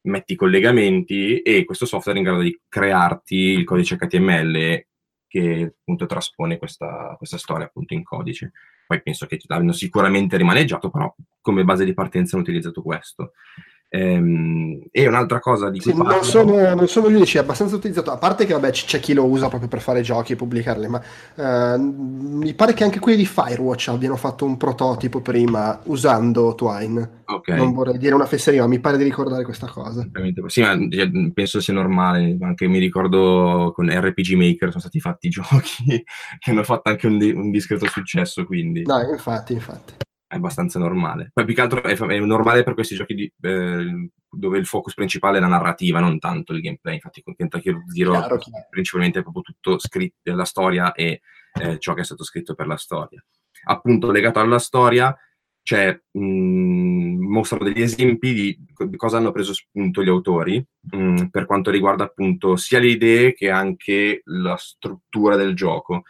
[0.08, 4.86] metti i collegamenti e questo software è in grado di crearti il codice HTML
[5.28, 8.52] che appunto traspone questa, questa storia appunto in codice.
[8.86, 13.32] Poi penso che l'abbiano sicuramente rimaneggiato, però come base di partenza hanno utilizzato questo.
[13.90, 17.76] Ehm, e un'altra cosa di cui sì, non, sono, non sono gli unici, è abbastanza
[17.76, 18.10] utilizzato.
[18.10, 21.02] A parte che vabbè, c'è chi lo usa proprio per fare giochi e pubblicarli, ma
[21.34, 27.16] eh, mi pare che anche quelli di Firewatch abbiano fatto un prototipo prima usando Twine.
[27.24, 27.56] Okay.
[27.56, 30.06] Non vorrei dire una fesseria, ma mi pare di ricordare questa cosa.
[30.46, 32.36] Sì, ma cioè, penso sia normale.
[32.40, 36.04] Anche mi ricordo con RPG Maker sono stati fatti giochi
[36.38, 38.44] che hanno fatto anche un, un discreto successo.
[38.44, 39.94] Quindi, no, infatti, infatti
[40.28, 41.30] è abbastanza normale.
[41.32, 44.94] Poi più che altro è, è normale per questi giochi di, eh, dove il focus
[44.94, 46.94] principale è la narrativa, non tanto il gameplay.
[46.94, 48.66] Infatti con Kentucky Road Zero chiaro, chiaro.
[48.68, 51.22] principalmente è proprio tutto scritto, la storia e
[51.60, 53.24] eh, ciò che è stato scritto per la storia.
[53.64, 55.16] Appunto legato alla storia
[55.62, 61.46] c'è, mh, mostrano degli esempi di, di, cosa hanno preso spunto gli autori mh, per
[61.46, 66.04] quanto riguarda appunto sia le idee che anche la struttura del gioco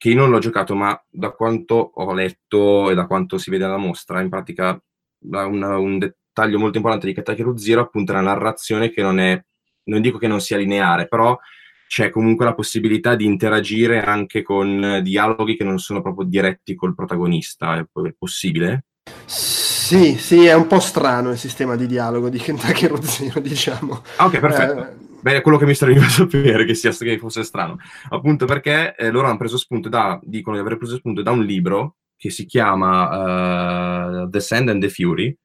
[0.00, 3.64] che io non l'ho giocato, ma da quanto ho letto e da quanto si vede
[3.64, 4.82] alla mostra, in pratica
[5.26, 9.38] una, un dettaglio molto importante di Road Zero appunto è la narrazione che non è,
[9.84, 11.38] non dico che non sia lineare, però
[11.86, 16.94] c'è comunque la possibilità di interagire anche con dialoghi che non sono proprio diretti col
[16.94, 17.84] protagonista, è,
[18.16, 18.84] possibile?
[19.26, 24.02] Sì, sì, è un po' strano il sistema di dialogo di Kentucky Road Zero, diciamo.
[24.16, 24.80] Ah, ok, perfetto.
[24.82, 27.78] Eh, Beh, è quello che mi serviva sapere che, sia, che fosse strano.
[28.08, 31.44] Appunto perché eh, loro hanno preso spunto da, dicono di aver preso spunto da un
[31.44, 35.36] libro che si chiama uh, The Sand and the Fury.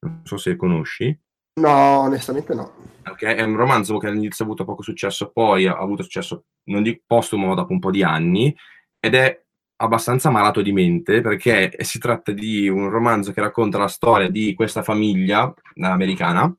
[0.00, 1.16] Non so se conosci.
[1.60, 2.72] No, onestamente no.
[3.08, 6.82] Ok, è un romanzo che all'inizio ha avuto poco successo, poi ha avuto successo, non
[6.82, 8.54] dico postumo, ma dopo un po' di anni,
[8.98, 9.42] ed è
[9.76, 14.54] abbastanza malato di mente perché si tratta di un romanzo che racconta la storia di
[14.54, 16.52] questa famiglia americana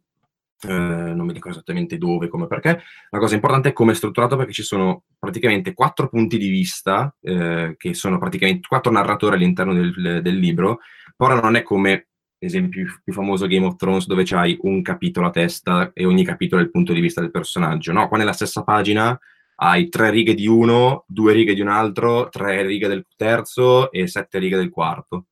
[0.68, 2.82] eh, non mi ricordo esattamente dove, come, perché.
[3.10, 7.16] La cosa importante è come è strutturato perché ci sono praticamente quattro punti di vista,
[7.22, 10.80] eh, che sono praticamente quattro narratori all'interno del, del libro,
[11.16, 12.08] però non è come,
[12.40, 16.62] esempio più famoso Game of Thrones, dove c'hai un capitolo a testa e ogni capitolo
[16.62, 17.92] è il punto di vista del personaggio.
[17.92, 19.18] No, qua nella stessa pagina
[19.56, 24.08] hai tre righe di uno, due righe di un altro, tre righe del terzo e
[24.08, 25.28] sette righe del quarto.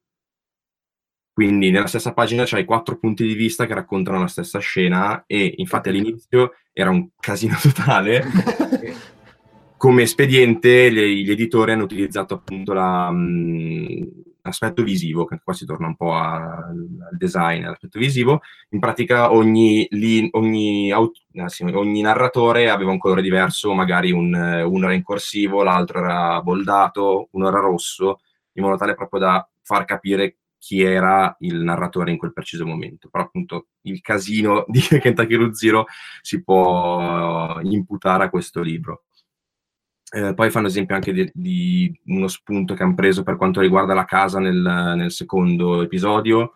[1.34, 5.54] Quindi nella stessa pagina c'hai quattro punti di vista che raccontano la stessa scena e
[5.58, 8.24] infatti all'inizio era un casino totale.
[9.78, 15.66] Come espediente gli, gli, editori hanno utilizzato appunto la, mh, l'aspetto visivo, che qua si
[15.66, 18.42] torna un po' a, al design, all'aspetto visivo.
[18.70, 24.94] In pratica ogni, li, ogni, ogni, narratore aveva un colore diverso, magari un, uno era
[24.94, 28.20] in corsivo, l'altro era boldato, uno era rosso,
[28.54, 33.10] in modo tale proprio da far capire chi era il narratore in quel preciso momento.
[33.10, 35.86] Però appunto il casino di Kentucky Root Zero
[36.22, 39.06] si può imputare a questo libro.
[40.14, 43.94] Eh, poi fanno esempio anche di, di, uno spunto che hanno preso per quanto riguarda
[43.94, 46.54] la casa nel, nel secondo episodio,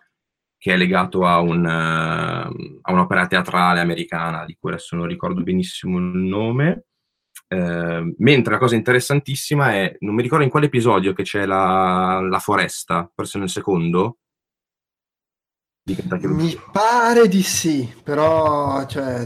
[0.56, 5.42] che è legato a, un, uh, a, un'opera teatrale americana, di cui adesso non ricordo
[5.42, 6.84] benissimo il nome.
[7.48, 12.20] Eh, mentre la cosa interessantissima è, non mi ricordo in quale episodio che c'è la,
[12.20, 14.18] la foresta, forse nel secondo,
[15.88, 19.24] mi pare di sì, però cioè,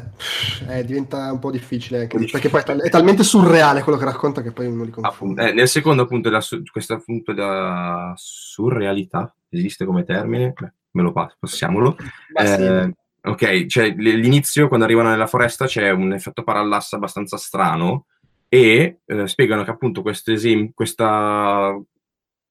[0.69, 4.53] eh, diventa un po' difficile anche, perché poi è, talmente surreale quello che racconta che
[4.53, 5.49] poi uno li confonde.
[5.49, 9.35] Eh, nel secondo appunto, la, questa appunto la surrealità.
[9.49, 11.97] Esiste come termine, Beh, me lo passo, passiamolo.
[12.35, 18.07] Eh, ok, cioè l'inizio quando arrivano nella foresta c'è un effetto parallasso abbastanza strano
[18.49, 21.79] e eh, spiegano che appunto esempio, questa,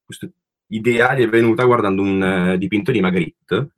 [0.06, 0.30] questa
[0.68, 3.72] idea gli è venuta guardando un uh, dipinto di Magritte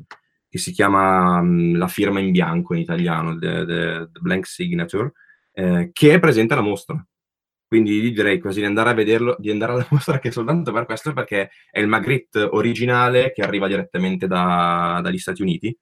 [0.48, 5.14] che si chiama um, La firma in bianco in italiano, The, the, the Blank Signature,
[5.54, 7.04] eh, che è presente alla mostra.
[7.66, 11.14] Quindi direi quasi di andare a vederlo, di andare alla mostra che soltanto per questo,
[11.14, 15.76] perché è il Magritte originale che arriva direttamente da, dagli Stati Uniti,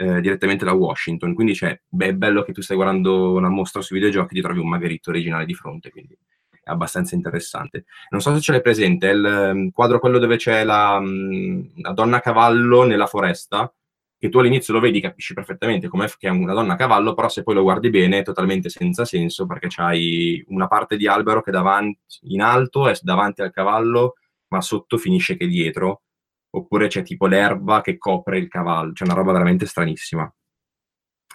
[0.00, 1.34] eh, direttamente da Washington.
[1.34, 4.42] Quindi cioè, beh, è bello che tu stai guardando una mostra sui videogiochi e ti
[4.42, 6.16] trovi un Magritte originale di fronte, quindi
[6.50, 7.84] è abbastanza interessante.
[8.08, 11.70] Non so se ce l'hai presente, è il um, quadro quello dove c'è la, um,
[11.82, 13.70] la donna a cavallo nella foresta,
[14.18, 17.28] che tu all'inizio lo vedi, capisci perfettamente com'è che è una donna a cavallo, però
[17.28, 21.42] se poi lo guardi bene è totalmente senza senso perché c'hai una parte di albero
[21.42, 24.14] che davanti, in alto è davanti al cavallo,
[24.48, 26.02] ma sotto finisce che dietro,
[26.50, 30.32] oppure c'è tipo l'erba che copre il cavallo, c'è una roba veramente stranissima.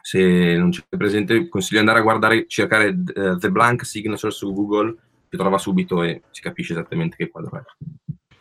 [0.01, 4.53] Se non c'è presente, consiglio di andare a guardare, cercare uh, The Blank Signature su
[4.53, 4.95] Google,
[5.29, 7.63] si trova subito e si capisce esattamente che quadro è.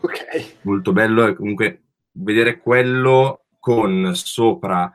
[0.00, 0.58] Ok.
[0.62, 4.94] Molto bello e comunque vedere quello con sopra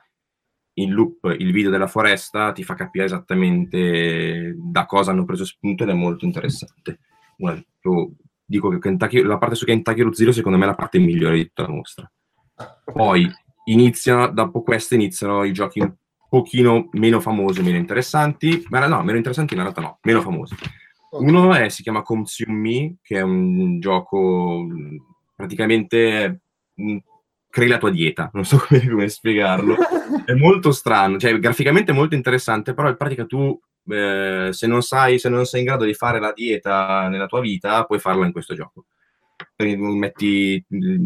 [0.73, 5.83] in loop il video della foresta ti fa capire esattamente da cosa hanno preso spunto
[5.83, 6.99] ed è molto interessante.
[7.37, 8.11] Io
[8.49, 11.35] dico che Kentucky, la parte su Kentucky Root Zero secondo me è la parte migliore
[11.35, 12.12] di tutta la mostra.
[12.83, 13.29] Poi
[13.65, 15.93] iniziano, dopo questo iniziano i giochi un
[16.27, 20.55] pochino meno famosi, meno interessanti, ma no, meno interessanti in realtà no, meno famosi.
[21.12, 24.65] Uno è, si chiama Consume Me, che è un gioco
[25.35, 26.41] praticamente
[27.49, 29.75] crei la tua dieta, non so come, come spiegarlo.
[30.25, 33.59] È molto strano, cioè graficamente molto interessante, però in pratica tu
[33.89, 37.39] eh, se, non sai, se non sei in grado di fare la dieta nella tua
[37.39, 38.86] vita, puoi farla in questo gioco.
[39.58, 40.63] Metti,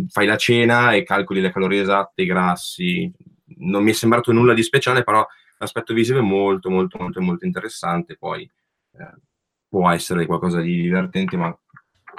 [0.09, 3.11] fai la cena e calcoli le calorie esatte, i grassi.
[3.57, 5.25] Non mi è sembrato nulla di speciale, però
[5.57, 8.17] l'aspetto visivo è molto, molto, molto, molto interessante.
[8.17, 9.13] Poi eh,
[9.67, 11.55] può essere qualcosa di divertente, ma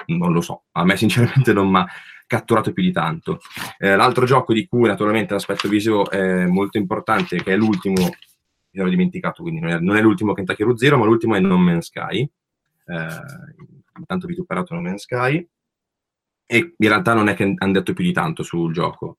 [0.07, 0.65] non lo so.
[0.73, 1.87] A me sinceramente non mi ha
[2.27, 3.39] catturato più di tanto.
[3.77, 8.09] Eh, l'altro gioco di cui naturalmente l'aspetto visivo è molto importante, che è l'ultimo,
[8.75, 11.39] mi ero dimenticato, quindi non è, non è l'ultimo Kentucky Root Zero, ma l'ultimo è
[11.39, 12.21] No Man's Sky.
[12.21, 15.47] Eh, intanto vituperato No Man's Sky.
[16.47, 19.17] E in realtà non è che hanno detto più di tanto sul gioco,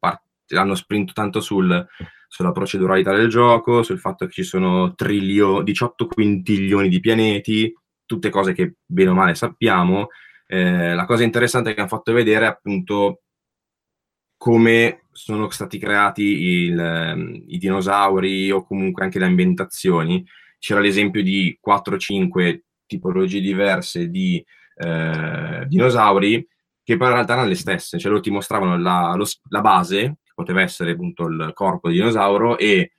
[0.55, 1.85] hanno sprinto tanto sul,
[2.29, 8.31] sulla proceduralità del gioco, sul fatto che ci sono trilio, 18 quintiglioni di pianeti, tutte
[8.31, 10.09] cose che bene o male sappiamo,
[10.47, 13.23] eh, la cosa interessante che hanno fatto vedere è appunto
[14.37, 20.25] come sono stati creati il, um, i dinosauri o comunque anche le ambientazioni.
[20.59, 24.45] C'era l'esempio di 4-5 tipologie diverse di
[24.77, 26.47] eh, dinosauri
[26.83, 30.19] che poi in realtà erano le stesse, cioè loro ti mostravano la, lo, la base,
[30.23, 32.93] che poteva essere appunto il corpo di dinosauro, e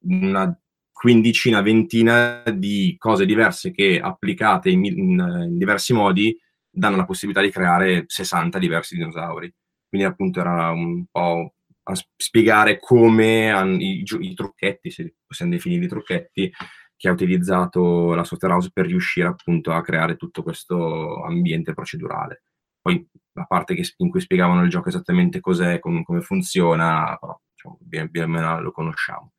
[0.00, 0.58] una
[0.90, 6.36] quindicina, ventina di cose diverse che applicate in, in, in diversi modi
[6.68, 9.52] danno la possibilità di creare 60 diversi dinosauri.
[9.88, 15.88] Quindi appunto era un po' a spiegare come han, i, i, trucchetti, se possiamo definire
[15.88, 16.52] trucchetti,
[16.96, 22.42] che ha utilizzato la software house per riuscire appunto a creare tutto questo ambiente procedurale.
[22.80, 27.40] Poi la parte che, in cui spiegavano il gioco esattamente cos'è, com, come funziona, però
[27.54, 27.78] diciamo,
[28.10, 29.32] più o meno lo conosciamo.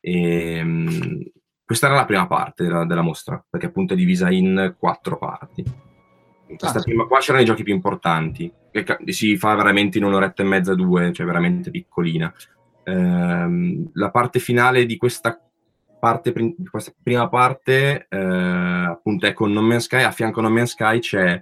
[0.00, 1.22] E, ehm,
[1.64, 5.64] questa era la prima parte della, della, mostra, perché appunto è divisa in quattro parti.
[6.50, 10.04] In questa ah, prima qua c'erano i giochi più importanti, che si fa veramente in
[10.04, 12.32] un'oretta e mezza, due, cioè veramente piccolina.
[12.84, 15.40] Ehm, la parte finale di questa
[16.00, 16.32] parte,
[16.68, 20.70] questa prima parte eh, appunto è con No Man's Sky, a fianco a No Man's
[20.72, 21.40] Sky c'è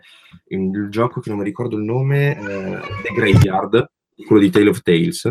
[0.48, 3.90] il gioco che non mi ricordo il nome, eh, The Graveyard,
[4.26, 5.24] quello di Tale of Tales,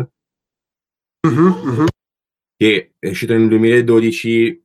[1.20, 1.86] uh-huh, uh-huh.
[2.56, 4.64] che è uscito nel 2012,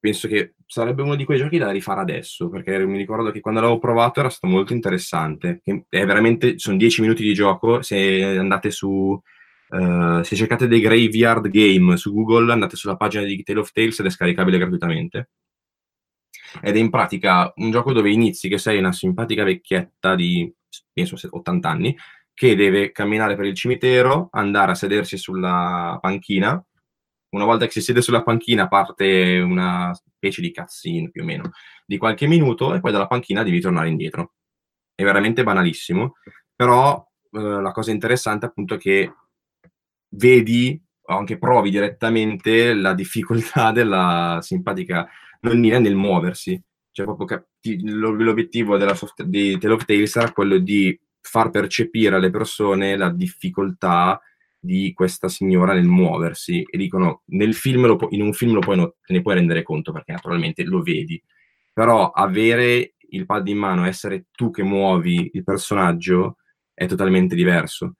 [0.00, 3.60] penso che sarebbe uno di quei giochi da rifare adesso, perché mi ricordo che quando
[3.60, 8.70] l'avevo provato era stato molto interessante, è veramente, sono 10 minuti di gioco, se andate
[8.70, 9.20] su
[9.70, 14.00] Uh, se cercate dei Graveyard Game su Google, andate sulla pagina di Tale of Tales
[14.00, 15.30] ed è scaricabile gratuitamente.
[16.60, 20.52] Ed è in pratica un gioco dove inizi che sei una simpatica vecchietta di,
[20.92, 21.96] penso, 80 anni,
[22.34, 26.62] che deve camminare per il cimitero, andare a sedersi sulla panchina.
[27.30, 31.50] Una volta che si siede sulla panchina parte una specie di cutscene più o meno
[31.86, 34.34] di qualche minuto e poi dalla panchina devi tornare indietro.
[34.94, 36.16] È veramente banalissimo,
[36.54, 39.12] però eh, la cosa interessante appunto è che
[40.10, 45.08] vedi o anche provi direttamente la difficoltà della simpatica
[45.40, 46.60] nonnina nel muoversi.
[46.92, 52.16] Cioè, proprio cap- l'obiettivo della soft- di Tale of Tales era quello di far percepire
[52.16, 54.20] alle persone la difficoltà
[54.60, 58.76] di questa signora nel muoversi e dicono nel film pu- in un film lo puoi
[58.76, 61.20] no- te ne puoi rendere conto perché naturalmente lo vedi.
[61.72, 66.36] Però avere il pad in mano essere tu che muovi il personaggio
[66.74, 67.94] è totalmente diverso.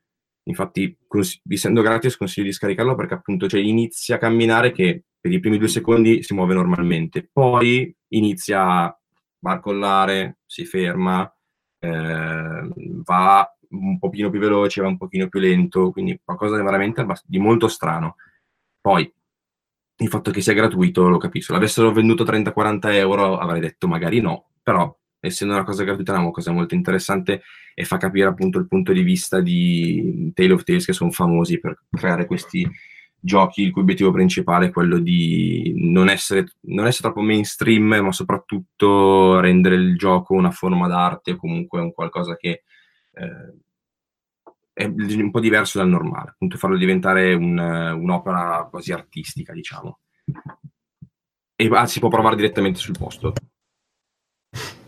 [0.44, 5.32] Infatti, cons- essendo gratis, consiglio di scaricarlo perché appunto cioè, inizia a camminare che per
[5.32, 8.98] i primi due secondi si muove normalmente, poi inizia a
[9.38, 11.30] barcollare, si ferma,
[11.78, 12.68] eh,
[13.04, 17.38] va un pochino più veloce, va un pochino più lento, quindi qualcosa di veramente di
[17.38, 18.16] molto strano.
[18.80, 19.12] Poi,
[19.96, 21.52] il fatto che sia gratuito lo capisco.
[21.52, 26.30] L'avessero venduto 30-40 euro avrei detto magari no, però essendo una cosa gratuita è una
[26.30, 27.42] cosa molto interessante
[27.74, 31.60] e fa capire appunto il punto di vista di Tale of Tales che sono famosi
[31.60, 32.68] per creare questi
[33.22, 38.12] giochi il cui obiettivo principale è quello di non essere, non essere troppo mainstream ma
[38.12, 42.62] soprattutto rendere il gioco una forma d'arte o comunque un qualcosa che
[43.12, 49.98] è un po' diverso dal normale, appunto farlo diventare un, un'opera quasi artistica diciamo
[51.56, 53.34] e ah, si può provare direttamente sul posto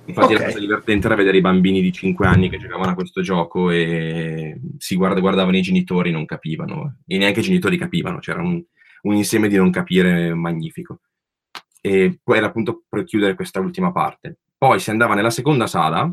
[0.05, 0.39] Infatti okay.
[0.39, 3.71] la cosa divertente era vedere i bambini di 5 anni che giocavano a questo gioco
[3.71, 8.61] e si guarda, guardavano i genitori non capivano, e neanche i genitori capivano, c'era un,
[9.03, 11.01] un insieme di non capire magnifico.
[11.81, 14.39] E poi era appunto per chiudere questa ultima parte.
[14.59, 16.13] Poi si andava nella seconda sala,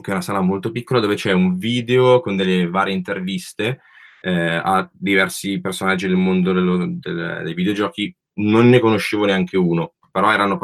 [0.00, 3.80] che è una sala molto piccola, dove c'è un video con delle varie interviste
[4.22, 8.14] eh, a diversi personaggi del mondo dello, del, dei videogiochi.
[8.36, 10.58] Non ne conoscevo neanche uno, però erano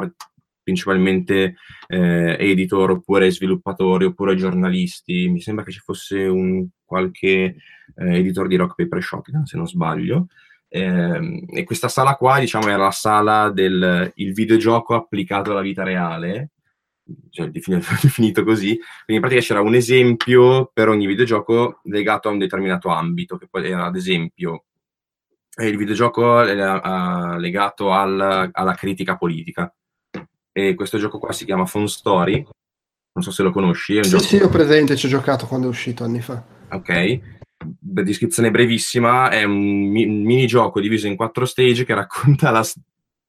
[0.63, 1.57] principalmente
[1.89, 5.29] eh, editor oppure sviluppatori oppure giornalisti.
[5.29, 7.57] Mi sembra che ci fosse un qualche
[7.97, 10.27] eh, editor di Rock Paper Shotgun, se non sbaglio.
[10.69, 16.51] Eh, e questa sala qua, diciamo, era la sala del videogioco applicato alla vita reale,
[17.31, 18.77] cioè definito, definito così.
[18.77, 23.49] Quindi in pratica c'era un esempio per ogni videogioco legato a un determinato ambito, che
[23.49, 24.65] poi era ad esempio
[25.57, 29.73] il videogioco era, uh, legato al, alla critica politica
[30.53, 32.43] e questo gioco qua si chiama Phone Story,
[33.13, 34.03] non so se lo conosci.
[34.03, 34.23] sì, gioco...
[34.23, 36.43] sì, ho presente, ci ho giocato quando è uscito anni fa.
[36.71, 37.21] Ok,
[37.79, 42.65] descrizione brevissima, è un, mi- un minigioco diviso in quattro stage che racconta la...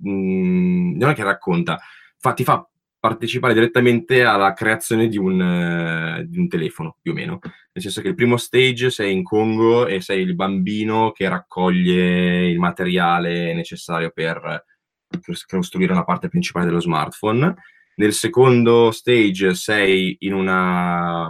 [0.08, 1.80] Mm, non è che racconta,
[2.18, 2.68] fa, ti fa
[3.02, 7.40] partecipare direttamente alla creazione di un, uh, di un, telefono, più o meno.
[7.42, 12.48] Nel senso che il primo stage sei in Congo e sei il bambino che raccoglie
[12.48, 14.66] il materiale necessario per
[15.48, 17.56] costruire una parte principale dello smartphone.
[17.96, 21.28] Nel secondo stage sei in, una,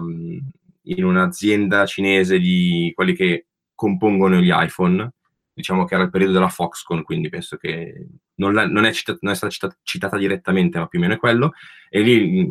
[0.83, 5.09] in un'azienda cinese di quelli che compongono gli iPhone,
[5.53, 9.19] diciamo che era il periodo della Foxconn, quindi penso che non, la, non, è, citata,
[9.21, 11.53] non è, stata citata, citata, direttamente, ma più o meno è quello.
[11.89, 12.45] E lì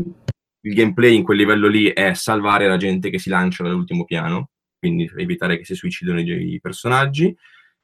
[0.62, 4.50] il gameplay in quel livello lì è salvare la gente che si lancia dall'ultimo piano,
[4.78, 7.34] quindi evitare che si suicidino i, i personaggi.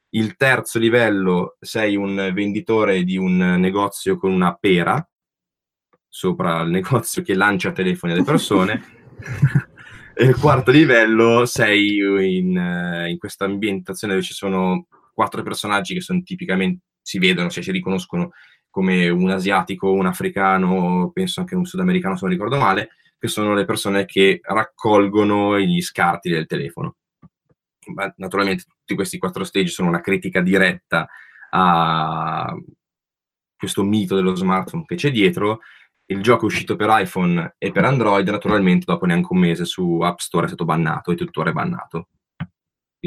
[0.09, 5.05] Il terzo livello sei un venditore di un negozio con una pera
[6.17, 8.81] sopra il negozio che lancia telefoni alle persone.
[10.15, 14.87] e il quarto livello sei in, in questa ambientazione dove ci sono
[15.17, 18.31] quattro personaggi che sono tipicamente, si vedono, cioè si riconoscono
[18.69, 23.55] come un asiatico, un africano, penso anche un sudamericano se non ricordo male, che sono
[23.55, 26.97] le persone che raccolgono gli scarti del telefono
[27.93, 31.07] ma naturalmente tutti questi quattro stage sono una critica diretta
[31.51, 32.53] a,
[33.57, 35.61] questo mito dello smartphone che c'è dietro,
[36.09, 39.99] il gioco è uscito per iPhone e per Android, naturalmente dopo neanche un mese su
[40.01, 42.09] App Store è stato bannato e tuttora è bannato.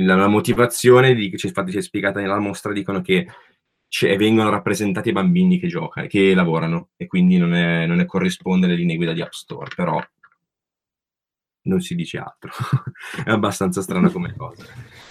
[0.05, 3.26] La, la motivazione di, che ci, infatti ci è spiegata nella mostra dicono che
[4.16, 8.66] vengono rappresentati i bambini che giocano, che lavorano e quindi non, è, non è corrisponde
[8.66, 10.01] alle linee guida di App Store, però
[11.62, 12.51] non si dice altro.
[13.24, 14.64] è abbastanza strana come cosa.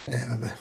[0.05, 0.55] Eh, vabbè.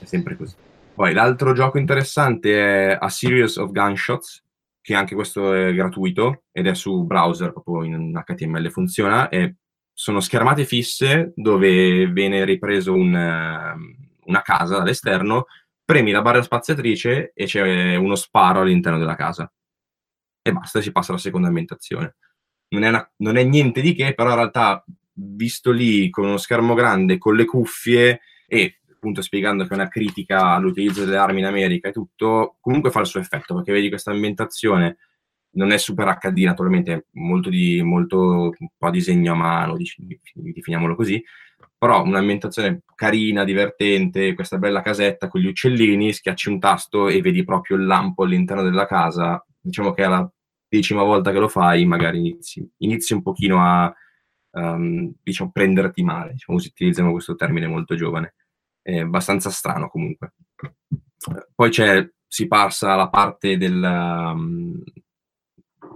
[0.00, 0.54] È sempre così.
[0.94, 4.44] Poi l'altro gioco interessante è A Series of Gunshots,
[4.80, 9.56] che anche questo è gratuito ed è su browser, proprio in HTML funziona, e
[9.92, 15.46] sono schermate fisse dove viene ripreso un, una casa dall'esterno,
[15.84, 19.52] premi la barra spaziatrice e c'è uno sparo all'interno della casa.
[20.42, 22.16] E basta, si passa alla seconda ambientazione.
[22.68, 26.38] Non è, una, non è niente di che, però in realtà, visto lì con uno
[26.38, 31.40] schermo grande, con le cuffie e appunto spiegando che è una critica all'utilizzo delle armi
[31.40, 34.96] in America e tutto, comunque fa il suo effetto, perché vedi questa ambientazione
[35.52, 39.76] non è super HD, naturalmente molto di molto un po' disegno a mano,
[40.34, 41.22] definiamolo così,
[41.76, 47.44] però un'ambientazione carina, divertente, questa bella casetta con gli uccellini, schiacci un tasto e vedi
[47.44, 49.44] proprio il lampo all'interno della casa.
[49.60, 50.30] Diciamo che è la
[50.68, 53.92] decima volta che lo fai, magari inizi, inizi un pochino a
[54.52, 58.34] um, diciamo, prenderti male, diciamo utilizziamo questo termine molto giovane
[58.82, 60.34] è abbastanza strano comunque.
[61.54, 64.82] Poi c'è, si passa alla parte del, um,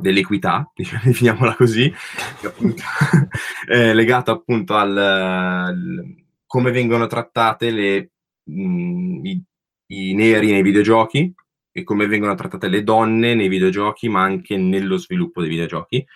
[0.01, 1.93] dell'equità, definiamola così,
[2.43, 2.83] appunto,
[3.67, 6.15] è legato appunto al, al,
[6.47, 8.11] come vengono trattate le,
[8.45, 9.45] mh, mm, i,
[9.89, 11.33] i neri nei videogiochi
[11.73, 16.07] e come vengono trattate le donne nei videogiochi, ma anche nello sviluppo dei videogiochi.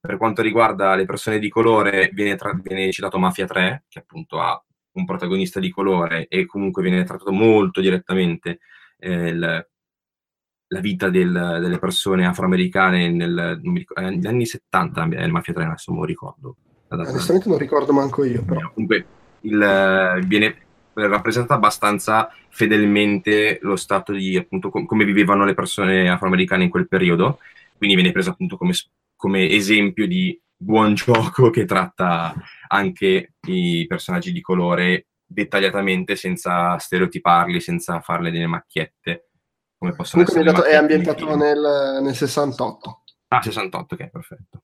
[0.00, 4.38] Per quanto riguarda le persone di colore, viene, tra- viene citato Mafia 3, che appunto
[4.38, 4.62] ha
[4.92, 8.60] un protagonista di colore e comunque viene trattato molto direttamente
[8.98, 9.68] eh, il,
[10.68, 15.64] la vita del, delle persone afroamericane nel, ricordo, eh, negli anni 70, nel Mafia 3,
[15.64, 16.56] adesso non lo ricordo.
[16.88, 18.70] Onestamente non ricordo manco io, però.
[18.72, 19.06] Comunque
[19.40, 20.56] il, viene
[20.94, 26.88] rappresentata abbastanza fedelmente lo stato di appunto com- come vivevano le persone afroamericane in quel
[26.88, 27.38] periodo,
[27.76, 28.72] quindi viene preso appunto come,
[29.16, 32.34] come esempio di buon gioco che tratta
[32.68, 39.27] anche i personaggi di colore dettagliatamente senza stereotiparli, senza farle delle macchiette.
[39.78, 40.70] Come possono Comunque essere.
[40.70, 43.02] È ambientato nel, nel 68.
[43.28, 44.62] Ah, 68, ok, perfetto.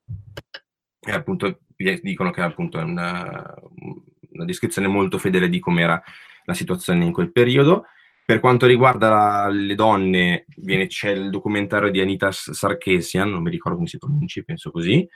[1.01, 3.55] E appunto dicono che appunto è una,
[4.33, 6.03] una descrizione molto fedele di com'era
[6.45, 7.85] la situazione in quel periodo.
[8.25, 13.77] Per quanto riguarda le donne, viene, c'è il documentario di Anita Sarkesian, non mi ricordo
[13.77, 15.07] come si pronunci, penso così,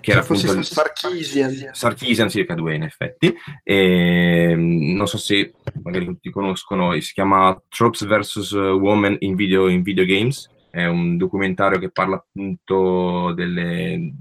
[0.00, 1.70] che era appunto il Sarkisian.
[1.72, 3.34] Sarkisian circa due in effetti.
[3.62, 8.52] E, non so se magari tutti conoscono, si chiama Tropes vs.
[8.52, 10.50] Women in Video, in video Games.
[10.70, 14.12] È un documentario che parla appunto delle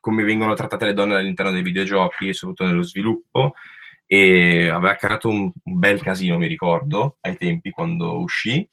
[0.00, 3.54] come vengono trattate le donne all'interno dei videogiochi, soprattutto nello sviluppo.
[4.06, 8.66] E aveva creato un, un bel casino, mi ricordo, ai tempi quando uscì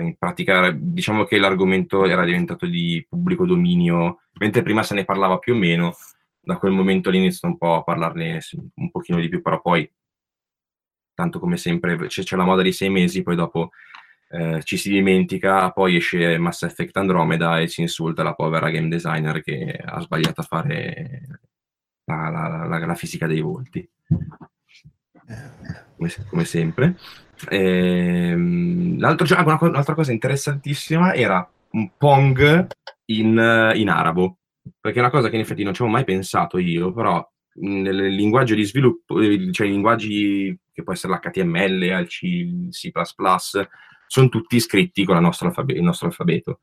[0.00, 5.38] in pratica diciamo che l'argomento era diventato di pubblico dominio, mentre prima se ne parlava
[5.38, 5.94] più o meno,
[6.40, 8.40] da quel momento all'inizio un po' a parlarne
[8.74, 9.90] un pochino di più, però poi,
[11.14, 13.70] tanto come sempre, c'è, c'è la moda di sei mesi, poi dopo
[14.30, 18.88] eh, ci si dimentica, poi esce Mass Effect Andromeda e si insulta la povera game
[18.88, 21.40] designer che ha sbagliato a fare
[22.04, 23.88] la, la, la, la fisica dei volti.
[25.96, 26.96] Come, come sempre.
[27.48, 32.66] Ehm, l'altro gioco, una, un'altra cosa interessantissima era un Pong
[33.06, 34.38] in, in, arabo,
[34.80, 38.06] perché è una cosa che in effetti non ci avevo mai pensato io, però nel
[38.14, 39.20] linguaggio di sviluppo,
[39.50, 42.90] cioè i linguaggi che può essere l'HTML, il C, il C++,
[44.06, 46.60] sono tutti scritti con alfabe- il nostro alfabeto.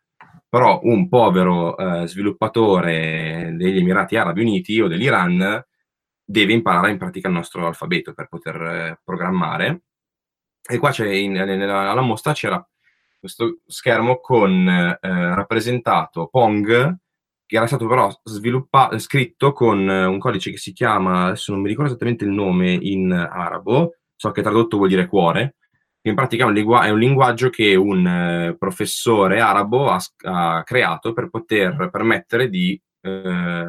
[0.47, 5.63] Però un povero eh, sviluppatore degli Emirati Arabi Uniti o dell'Iran
[6.23, 9.83] deve imparare in pratica il nostro alfabeto per poter eh, programmare
[10.69, 12.63] e qua c'è in, nella, alla mostra c'era
[13.19, 16.97] questo schermo con eh, rappresentato Pong
[17.49, 21.61] che era stato però sviluppato, scritto con eh, un codice che si chiama, adesso non
[21.61, 25.55] mi ricordo esattamente il nome in arabo, so che tradotto vuol dire cuore,
[25.99, 29.99] che in pratica è un, lingu- è un linguaggio che un eh, professore arabo ha,
[30.25, 33.65] ha, creato per poter permettere di eh,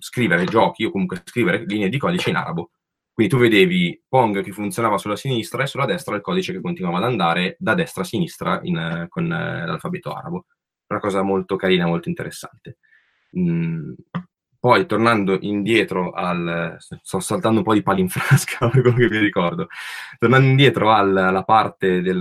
[0.00, 2.70] scrivere giochi o comunque scrivere linee di codice in arabo.
[3.16, 6.98] Quindi tu vedevi Pong che funzionava sulla sinistra e sulla destra il codice che continuava
[6.98, 10.44] ad andare da destra a sinistra in, con eh, l'alfabeto arabo.
[10.88, 12.76] Una cosa molto carina, molto interessante.
[13.38, 13.92] Mm.
[14.60, 16.76] poi tornando indietro al...
[16.78, 19.68] sto saltando un po' di pali in frasca per quello che mi ricordo,
[20.18, 22.18] tornando indietro alla parte del,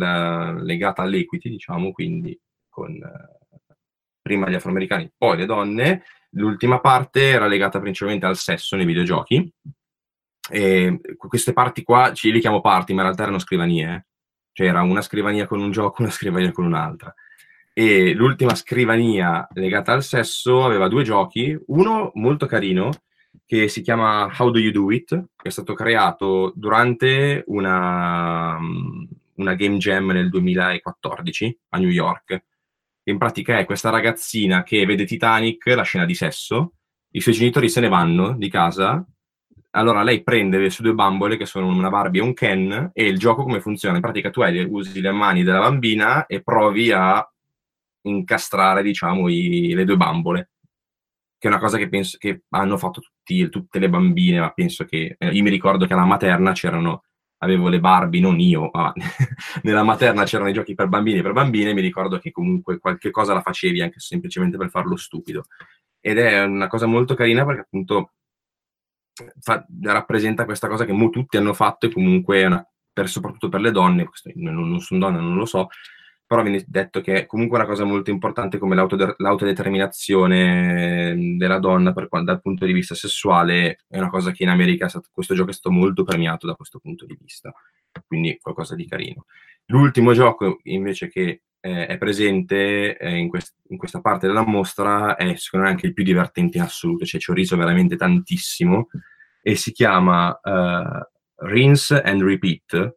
[0.64, 2.40] legata all'equity, diciamo, quindi
[2.70, 2.98] con
[4.22, 9.54] prima gli afroamericani, poi le donne, l'ultima parte era legata principalmente al sesso nei videogiochi.
[10.50, 13.94] E queste parti qua, ci li chiamo parti, ma in realtà erano scrivanie.
[13.94, 14.06] Eh.
[14.52, 17.14] Cioè era una scrivania con un gioco, una scrivania con un'altra
[17.78, 22.90] e l'ultima scrivania legata al sesso aveva due giochi, uno molto carino
[23.46, 28.58] che si chiama How Do You Do It, che è stato creato durante una,
[29.34, 32.46] una game jam nel 2014 a New York.
[33.04, 36.76] In pratica è questa ragazzina che vede Titanic, la scena di sesso,
[37.10, 39.06] i suoi genitori se ne vanno di casa,
[39.76, 43.06] allora lei prende le sue due bambole che sono una Barbie e un Ken e
[43.06, 43.96] il gioco come funziona?
[43.96, 47.28] In pratica tu hai, usi le mani della bambina e provi a
[48.04, 50.52] incastrare, diciamo, i, le due bambole,
[51.38, 54.86] che è una cosa che penso che hanno fatto tutti, tutte le bambine, ma penso
[54.86, 55.16] che...
[55.18, 57.04] Eh, io mi ricordo che alla materna c'erano,
[57.40, 58.94] avevo le Barbie, non io, ma
[59.64, 63.12] nella materna c'erano i giochi per bambini e per bambine, mi ricordo che comunque qualche
[63.12, 65.46] cosa la facevi anche semplicemente per farlo stupido.
[66.00, 68.12] Ed è una cosa molto carina perché appunto
[69.40, 73.62] fa, rappresenta questa cosa che mo tutti hanno fatto e comunque una, per, soprattutto per
[73.62, 75.70] le donne, non, non sono donne, non lo so,
[76.28, 81.94] però viene detto che è comunque una cosa molto importante come l'autode- l'autodeterminazione della donna
[81.94, 85.52] per, dal punto di vista sessuale è una cosa che in America stato, questo gioco
[85.52, 87.54] è stato molto premiato da questo punto di vista,
[88.08, 89.26] quindi qualcosa di carino.
[89.66, 95.16] L'ultimo gioco invece che eh, è presente eh, in, quest- in, questa parte della mostra
[95.16, 98.90] è secondo me anche il più divertente in assoluto, cioè ci ho riso veramente tantissimo
[99.42, 102.96] e si chiama uh, Rinse and Repeat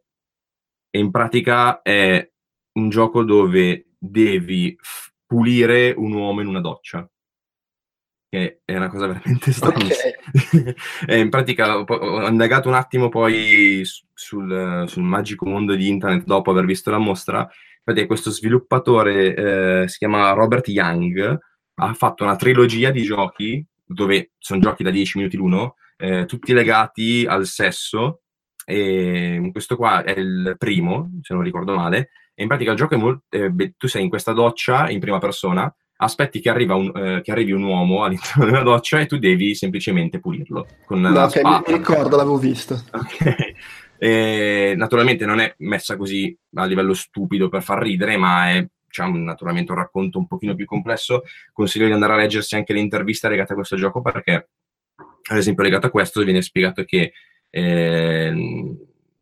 [0.91, 2.31] e in pratica è
[2.73, 7.09] un gioco dove devi f- pulire un uomo in una doccia.
[8.31, 9.83] Che è una cosa veramente strana.
[9.83, 10.75] Okay.
[11.19, 16.65] in pratica ho indagato un attimo poi sul, sul, magico mondo di internet dopo aver
[16.65, 17.49] visto la mostra.
[17.83, 19.35] Infatti, questo sviluppatore
[19.83, 21.37] eh, si chiama Robert Young,
[21.75, 26.53] ha fatto una trilogia di giochi dove sono giochi da 10 minuti l'uno, eh, tutti
[26.53, 28.21] legati al sesso.
[28.65, 32.93] E questo qua è il primo, se non ricordo male, e in pratica il gioco
[32.93, 33.23] è molto...
[33.29, 37.51] Eh, tu sei in questa doccia in prima persona, aspetti che, un, eh, che, arrivi
[37.51, 41.63] un uomo all'interno della doccia e tu devi semplicemente pulirlo con no, la okay, spada.
[41.65, 42.81] Mi ricordo, l'avevo visto.
[42.91, 43.53] Ok.
[43.99, 49.17] E, naturalmente non è messa così a livello stupido per far ridere, ma è diciamo,
[49.17, 51.23] naturalmente un racconto un pochino più complesso.
[51.53, 54.49] Consiglio di andare a leggersi anche le interviste legate a questo gioco perché,
[55.29, 57.13] ad esempio, legato a questo viene spiegato che
[57.49, 58.77] eh,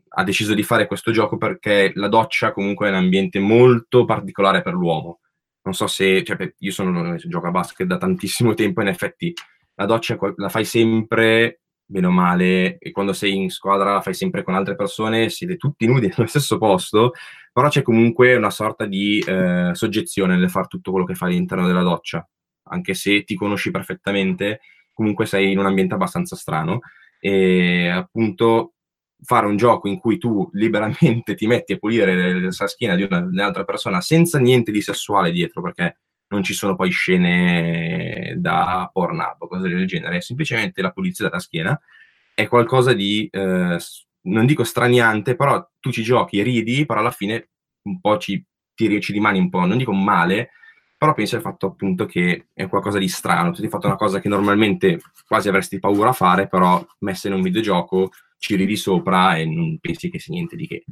[0.09, 4.61] ha deciso di fare questo gioco perché la doccia comunque è un ambiente molto particolare
[4.61, 5.19] per l'uomo.
[5.63, 9.33] Non so se, cioè, io sono, gioco a basket da tantissimo tempo, in effetti
[9.75, 14.13] la doccia la fai sempre, bene o male, e quando sei in squadra la fai
[14.13, 17.13] sempre con altre persone, siete tutti nudi nello stesso posto,
[17.51, 21.65] però c'è comunque una sorta di eh, soggezione nel fare tutto quello che fai all'interno
[21.65, 22.27] della doccia,
[22.69, 24.59] anche se ti conosci perfettamente,
[24.93, 26.81] comunque sei in un ambiente abbastanza strano.
[27.19, 28.73] E appunto
[29.23, 33.19] fare un gioco in cui tu liberamente ti metti a pulire la schiena di, una,
[33.19, 35.97] un'altra persona senza niente di sessuale dietro, perché
[36.29, 41.25] non ci sono poi scene da Pornhub o cose del genere, è semplicemente la pulizia
[41.25, 41.79] della schiena,
[42.33, 43.77] è qualcosa di, eh,
[44.21, 47.49] non dico straniante, però tu ci giochi, ridi, però alla fine
[47.83, 48.43] un po' ci,
[48.75, 50.51] ti, ci rimani un po', non dico male,
[50.97, 54.19] però pensi al fatto appunto che è qualcosa di strano, tu hai fatto una cosa
[54.19, 59.35] che normalmente quasi avresti paura a fare, però messa in un videogioco ci ridi sopra
[59.37, 60.85] e non pensi che sia niente di che.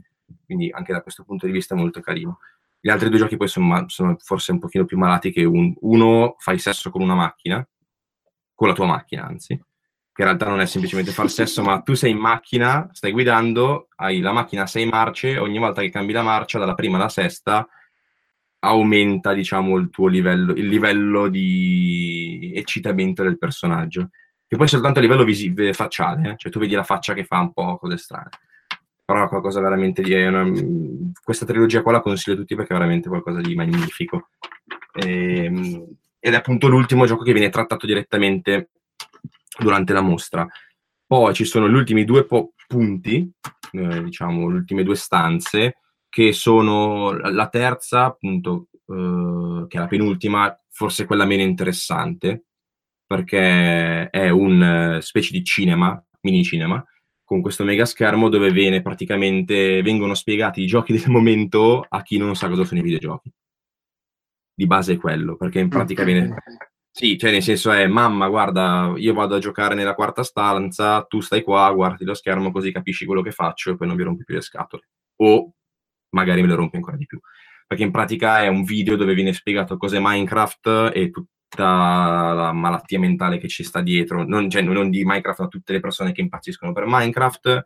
[0.46, 2.40] Quindi anche da questo punto di vista è molto carino.
[2.86, 6.36] Gli altri due giochi poi sono, sono forse un pochino più malati che un, uno
[6.38, 7.68] fai sesso con una macchina,
[8.54, 11.96] con la tua macchina anzi, che in realtà non è semplicemente far sesso, ma tu
[11.96, 16.14] sei in macchina, stai guidando, hai la macchina a sei marce, ogni volta che cambi
[16.14, 17.68] la marcia, dalla prima alla sesta,
[18.60, 24.12] aumenta, diciamo, il tuo livello, il livello di eccitamento del personaggio
[24.48, 26.36] che poi soltanto a livello visivo, facciale, eh?
[26.38, 28.30] cioè tu vedi la faccia che fa un po' cose strane.
[29.06, 30.14] Però è qualcosa veramente di...
[30.14, 30.52] Una,
[31.24, 34.30] questa trilogia qua la consiglio a tutti perché è veramente qualcosa di magnifico.
[34.94, 35.86] E, ehm,
[36.20, 38.72] ed è appunto l'ultimo gioco che viene trattato direttamente
[39.60, 40.48] durante la mostra.
[41.06, 43.32] Poi ci sono gli ultimi due po- punti,
[43.72, 45.78] eh, diciamo, le ultime due stanze,
[46.10, 52.46] che sono la terza, appunto, eh, che è la penultima, forse quella meno interessante,
[53.06, 56.84] perché è una eh, specie di cinema, mini cinema,
[57.26, 62.18] con questo mega schermo dove viene praticamente, vengono spiegati i giochi del momento a chi
[62.18, 63.34] non sa cosa sono i videogiochi.
[64.54, 66.34] Di base è quello, perché in pratica viene,
[66.90, 71.20] Sì, cioè nel senso è, mamma, guarda, io vado a giocare nella quarta stanza, tu
[71.20, 74.24] stai qua, guardi lo schermo così capisci quello che faccio e poi non mi rompi
[74.24, 74.88] più le scatole.
[75.18, 75.52] O
[76.12, 77.20] magari me le rompi ancora di più.
[77.68, 81.12] Perché in pratica è un video dove viene spiegato cos'è Minecraft e
[81.56, 84.26] tutta la malattia mentale che ci sta dietro.
[84.26, 87.64] Non, cioè, non di Minecraft, ma tutte le persone che impazziscono per Minecraft.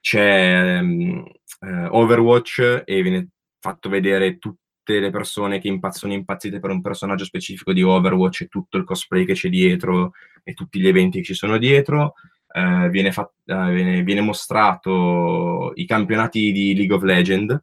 [0.00, 1.24] C'è um,
[1.60, 3.28] uh, Overwatch e viene
[3.60, 8.48] fatto vedere tutte le persone che sono impazzite per un personaggio specifico di Overwatch e
[8.48, 10.12] tutto il cosplay che c'è dietro
[10.42, 12.14] e tutti gli eventi che ci sono dietro.
[12.52, 17.58] Eh, viene, fat- eh, viene, viene, mostrato i campionati di League of Legends,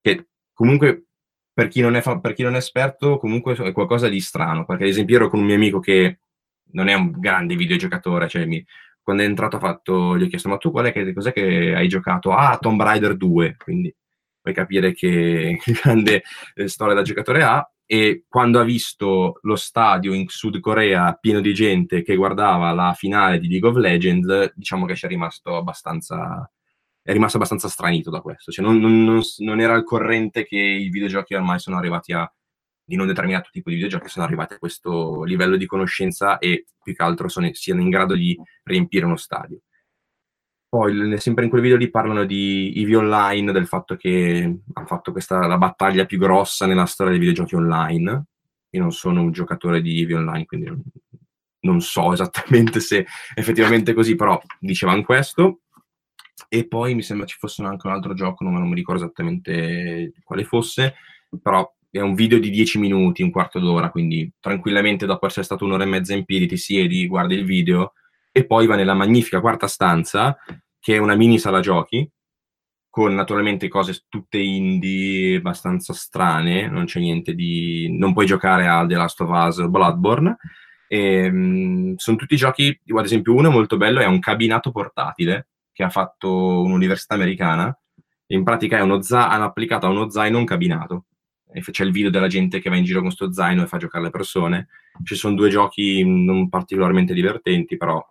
[0.00, 1.07] che comunque
[1.58, 4.64] per chi non è, fa- per chi non è esperto comunque è qualcosa di strano,
[4.64, 6.20] perché ad esempio ero con un mio amico che
[6.74, 8.64] non è un grande videogiocatore, cioè mi,
[9.02, 11.74] quando è entrato ha fatto, gli ho chiesto ma tu qual è che, cos'è che
[11.74, 12.30] hai giocato?
[12.30, 13.92] Ah, Tomb Raider 2, quindi
[14.40, 16.22] puoi capire che, grande
[16.54, 17.68] eh, storia da giocatore ha.
[17.86, 22.92] E quando ha visto lo stadio in Sud Corea pieno di gente che guardava la
[22.96, 26.48] finale di League of Legends, diciamo che ci è rimasto abbastanza
[27.08, 28.52] è rimasto abbastanza stranito da questo.
[28.52, 32.30] Cioè non, non, non, era al corrente che i videogiochi ormai sono arrivati a,
[32.84, 36.94] di non determinato tipo di videogiochi, sono arrivati a questo livello di conoscenza e più
[36.94, 39.60] che altro sono, siano in grado di riempire uno stadio.
[40.68, 45.10] Poi, sempre in quel video lì parlano di EVE Online, del fatto che hanno fatto
[45.10, 48.24] questa la battaglia più grossa nella storia dei videogiochi online.
[48.68, 50.82] Io non sono un giocatore di EVE Online, quindi non,
[51.60, 55.60] non so esattamente se effettivamente è così, però dicevano questo.
[56.48, 60.12] E poi mi sembra ci fosse anche un altro gioco, non, non mi ricordo esattamente
[60.22, 60.94] quale fosse,
[61.42, 65.64] però è un video di 10 minuti, un quarto d'ora, quindi tranquillamente dopo essere stato
[65.64, 67.94] un'ora e mezza in piedi ti siedi, guardi il video
[68.30, 70.36] e poi va nella magnifica quarta stanza,
[70.78, 72.08] che è una mini sala giochi,
[72.88, 77.88] con naturalmente cose tutte indie, abbastanza strane, non c'è niente di...
[77.98, 80.36] non puoi giocare a The Last of Us Bloodborne,
[80.88, 85.48] e, um, sono tutti giochi, ad esempio uno molto bello è un cabinato portatile
[85.78, 87.72] che ha fatto un'università americana,
[88.30, 91.04] in pratica za- hanno applicato a uno zaino un cabinato,
[91.70, 94.02] c'è il video della gente che va in giro con questo zaino e fa giocare
[94.02, 94.66] le persone,
[95.04, 98.04] ci sono due giochi non particolarmente divertenti, però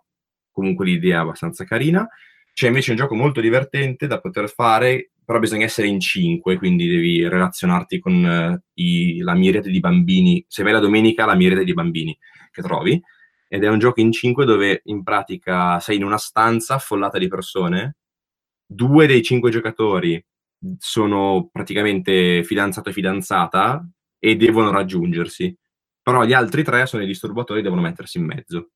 [0.50, 2.08] comunque l'idea è abbastanza carina.
[2.54, 6.88] C'è invece un gioco molto divertente da poter fare, però bisogna essere in cinque, quindi
[6.88, 10.42] devi relazionarti con uh, i, la miriade di bambini.
[10.48, 12.18] Se vai la domenica, la miriade di bambini
[12.50, 12.98] che trovi.
[13.48, 17.28] Ed è un gioco in cinque dove in pratica sei in una stanza affollata di
[17.28, 17.96] persone.
[18.66, 20.22] Due dei cinque giocatori
[20.78, 23.88] sono praticamente fidanzato e fidanzata
[24.18, 25.56] e devono raggiungersi.
[26.02, 28.70] Però gli altri tre sono i disturbatori e devono mettersi in mezzo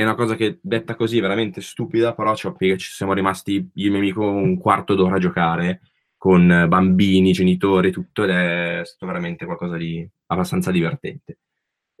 [0.00, 3.90] è una cosa che detta così è veramente stupida, però ci siamo rimasti io e
[3.90, 5.82] mio amico un quarto d'ora a giocare
[6.16, 11.38] con bambini, genitori, tutto, ed è stato veramente qualcosa di abbastanza divertente.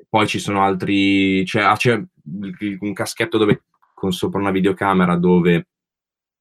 [0.08, 2.02] Poi ci sono altri, c'è, ah, c'è
[2.80, 5.68] un caschetto dove, con sopra una videocamera dove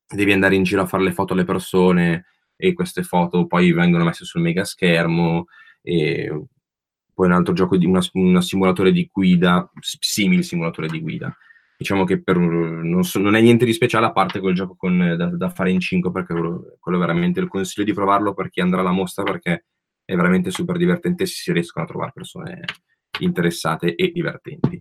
[0.07, 4.03] devi andare in giro a fare le foto alle persone e queste foto poi vengono
[4.03, 5.45] messe sul mega schermo
[5.81, 6.29] e
[7.13, 11.35] poi un altro gioco di una simulatore di guida, simile simulatore di guida.
[11.77, 15.15] Diciamo che per, non, so, non, è niente di speciale a parte quel gioco con,
[15.17, 18.59] da, da, fare in 5 perché quello, quello veramente il consiglio di provarlo per chi
[18.59, 19.65] andrà alla mostra perché
[20.03, 22.63] è veramente super divertente se si riescono a trovare persone
[23.19, 24.79] interessate e divertenti.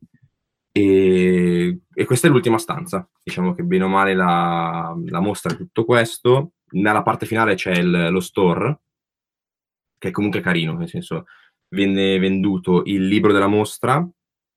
[0.71, 5.57] E, e questa è l'ultima stanza, diciamo che bene o male la, la mostra è
[5.57, 8.81] tutto questo, nella parte finale c'è il, lo store,
[9.99, 11.25] che è comunque carino, nel senso
[11.71, 14.09] venne venduto il libro della mostra,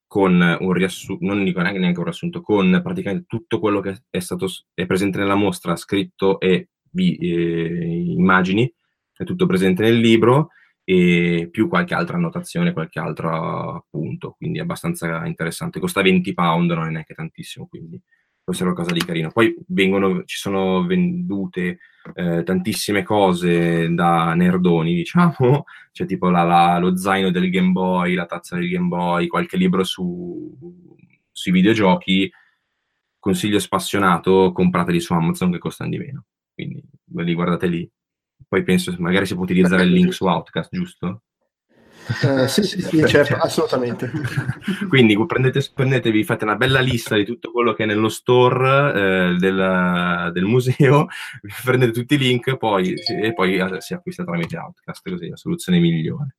[0.05, 4.19] con un riassunto, non dico neanche, neanche un riassunto, con praticamente tutto quello che è
[4.19, 8.72] stato è presente nella mostra, scritto e vi, eh, immagini,
[9.15, 10.49] è tutto presente nel libro
[10.92, 15.80] e più qualche altra annotazione, qualche altro appunto, quindi è abbastanza interessante.
[15.80, 18.02] Costa 20 pound, non è neanche tantissimo, quindi
[18.44, 19.32] questa è una cosa di carino.
[19.32, 21.80] Poi vengono, ci sono vendute
[22.14, 25.64] eh, tantissime cose da nerdoni, diciamo,
[25.94, 29.56] c'è tipo la, la, lo zaino del Game Boy, la tazza del Game Boy, qualche
[29.56, 30.58] libro su,
[31.32, 32.30] sui videogiochi.
[33.18, 36.26] Consiglio spassionato, comprateli su Amazon che costano di meno.
[36.54, 37.89] Quindi li guardate lì.
[38.52, 41.22] Poi penso magari si può utilizzare il link su Outcast, giusto?
[42.22, 44.12] Eh, sì, sì, sì, certo, assolutamente.
[44.89, 49.36] Quindi prendete, prendetevi, fate una bella lista di tutto quello che è nello store eh,
[49.38, 51.08] del, del, museo,
[51.64, 55.38] prendete tutti i link poi, e poi eh, si acquista tramite Outcast, così è la
[55.38, 56.36] soluzione migliore.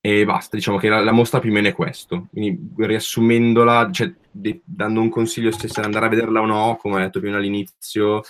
[0.00, 2.26] E basta, diciamo che la, la, mostra più o meno è questo.
[2.32, 6.98] Quindi riassumendola, cioè, de, dando un consiglio se andare a vederla o no, come ho
[6.98, 8.22] detto prima all'inizio,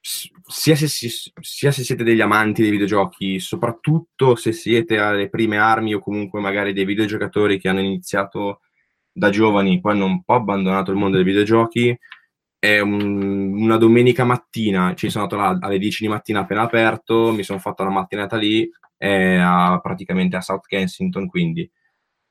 [0.00, 5.94] sia se, sia se, siete degli amanti dei videogiochi, soprattutto se siete alle prime armi
[5.94, 8.60] o comunque magari dei videogiocatori che hanno iniziato
[9.12, 11.96] da giovani, poi hanno un po' abbandonato il mondo dei videogiochi,
[12.58, 17.32] è un, una domenica mattina, ci sono andato là alle 10 di mattina appena aperto,
[17.32, 21.70] mi sono fatto la mattinata lì, a, praticamente a South Kensington, quindi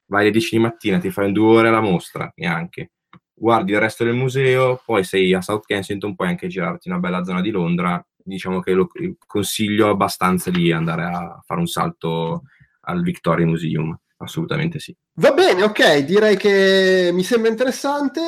[0.06, 2.92] vai alle 10 di mattina, ti fai due ore alla mostra, neanche
[3.40, 7.24] guardi il resto del museo, poi sei a South Kensington, puoi anche girarti una bella
[7.24, 8.04] zona di Londra.
[8.16, 8.88] Diciamo che lo
[9.26, 12.44] consiglio abbastanza di andare a fare un salto
[12.82, 14.96] al Victoria Museum assolutamente sì.
[15.20, 18.22] Va bene, ok, direi che mi sembra interessante.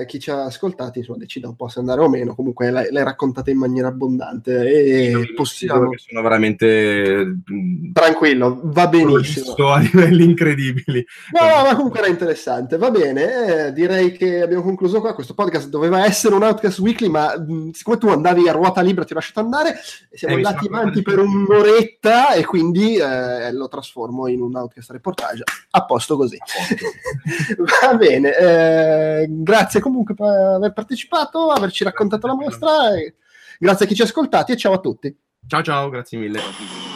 [0.00, 2.34] Eh, chi ci ha ascoltati insomma, decida un po' se andare o meno.
[2.34, 5.90] Comunque l'hai, l'hai raccontata in maniera abbondante e sì, possiamo...
[5.96, 9.68] sono veramente mm, tranquillo, va benissimo.
[9.72, 11.02] a livelli incredibili.
[11.32, 12.76] No, no, ma comunque era interessante.
[12.76, 15.14] Va bene, eh, direi che abbiamo concluso qua.
[15.14, 18.82] Questo podcast doveva essere un Outcast Weekly, ma mh, mm, siccome tu andavi a ruota
[18.82, 19.80] libera ti ho lasciato andare,
[20.12, 25.44] siamo eh, andati avanti per un'oretta e quindi eh, lo trasformo in un Outcast reportage
[25.70, 26.36] a posto così.
[27.80, 32.70] Va bene, eh, grazie comunque per aver partecipato, averci raccontato la mostra.
[33.58, 35.16] grazie a chi ci ha ascoltati e ciao a tutti.
[35.46, 36.95] Ciao ciao, grazie mille.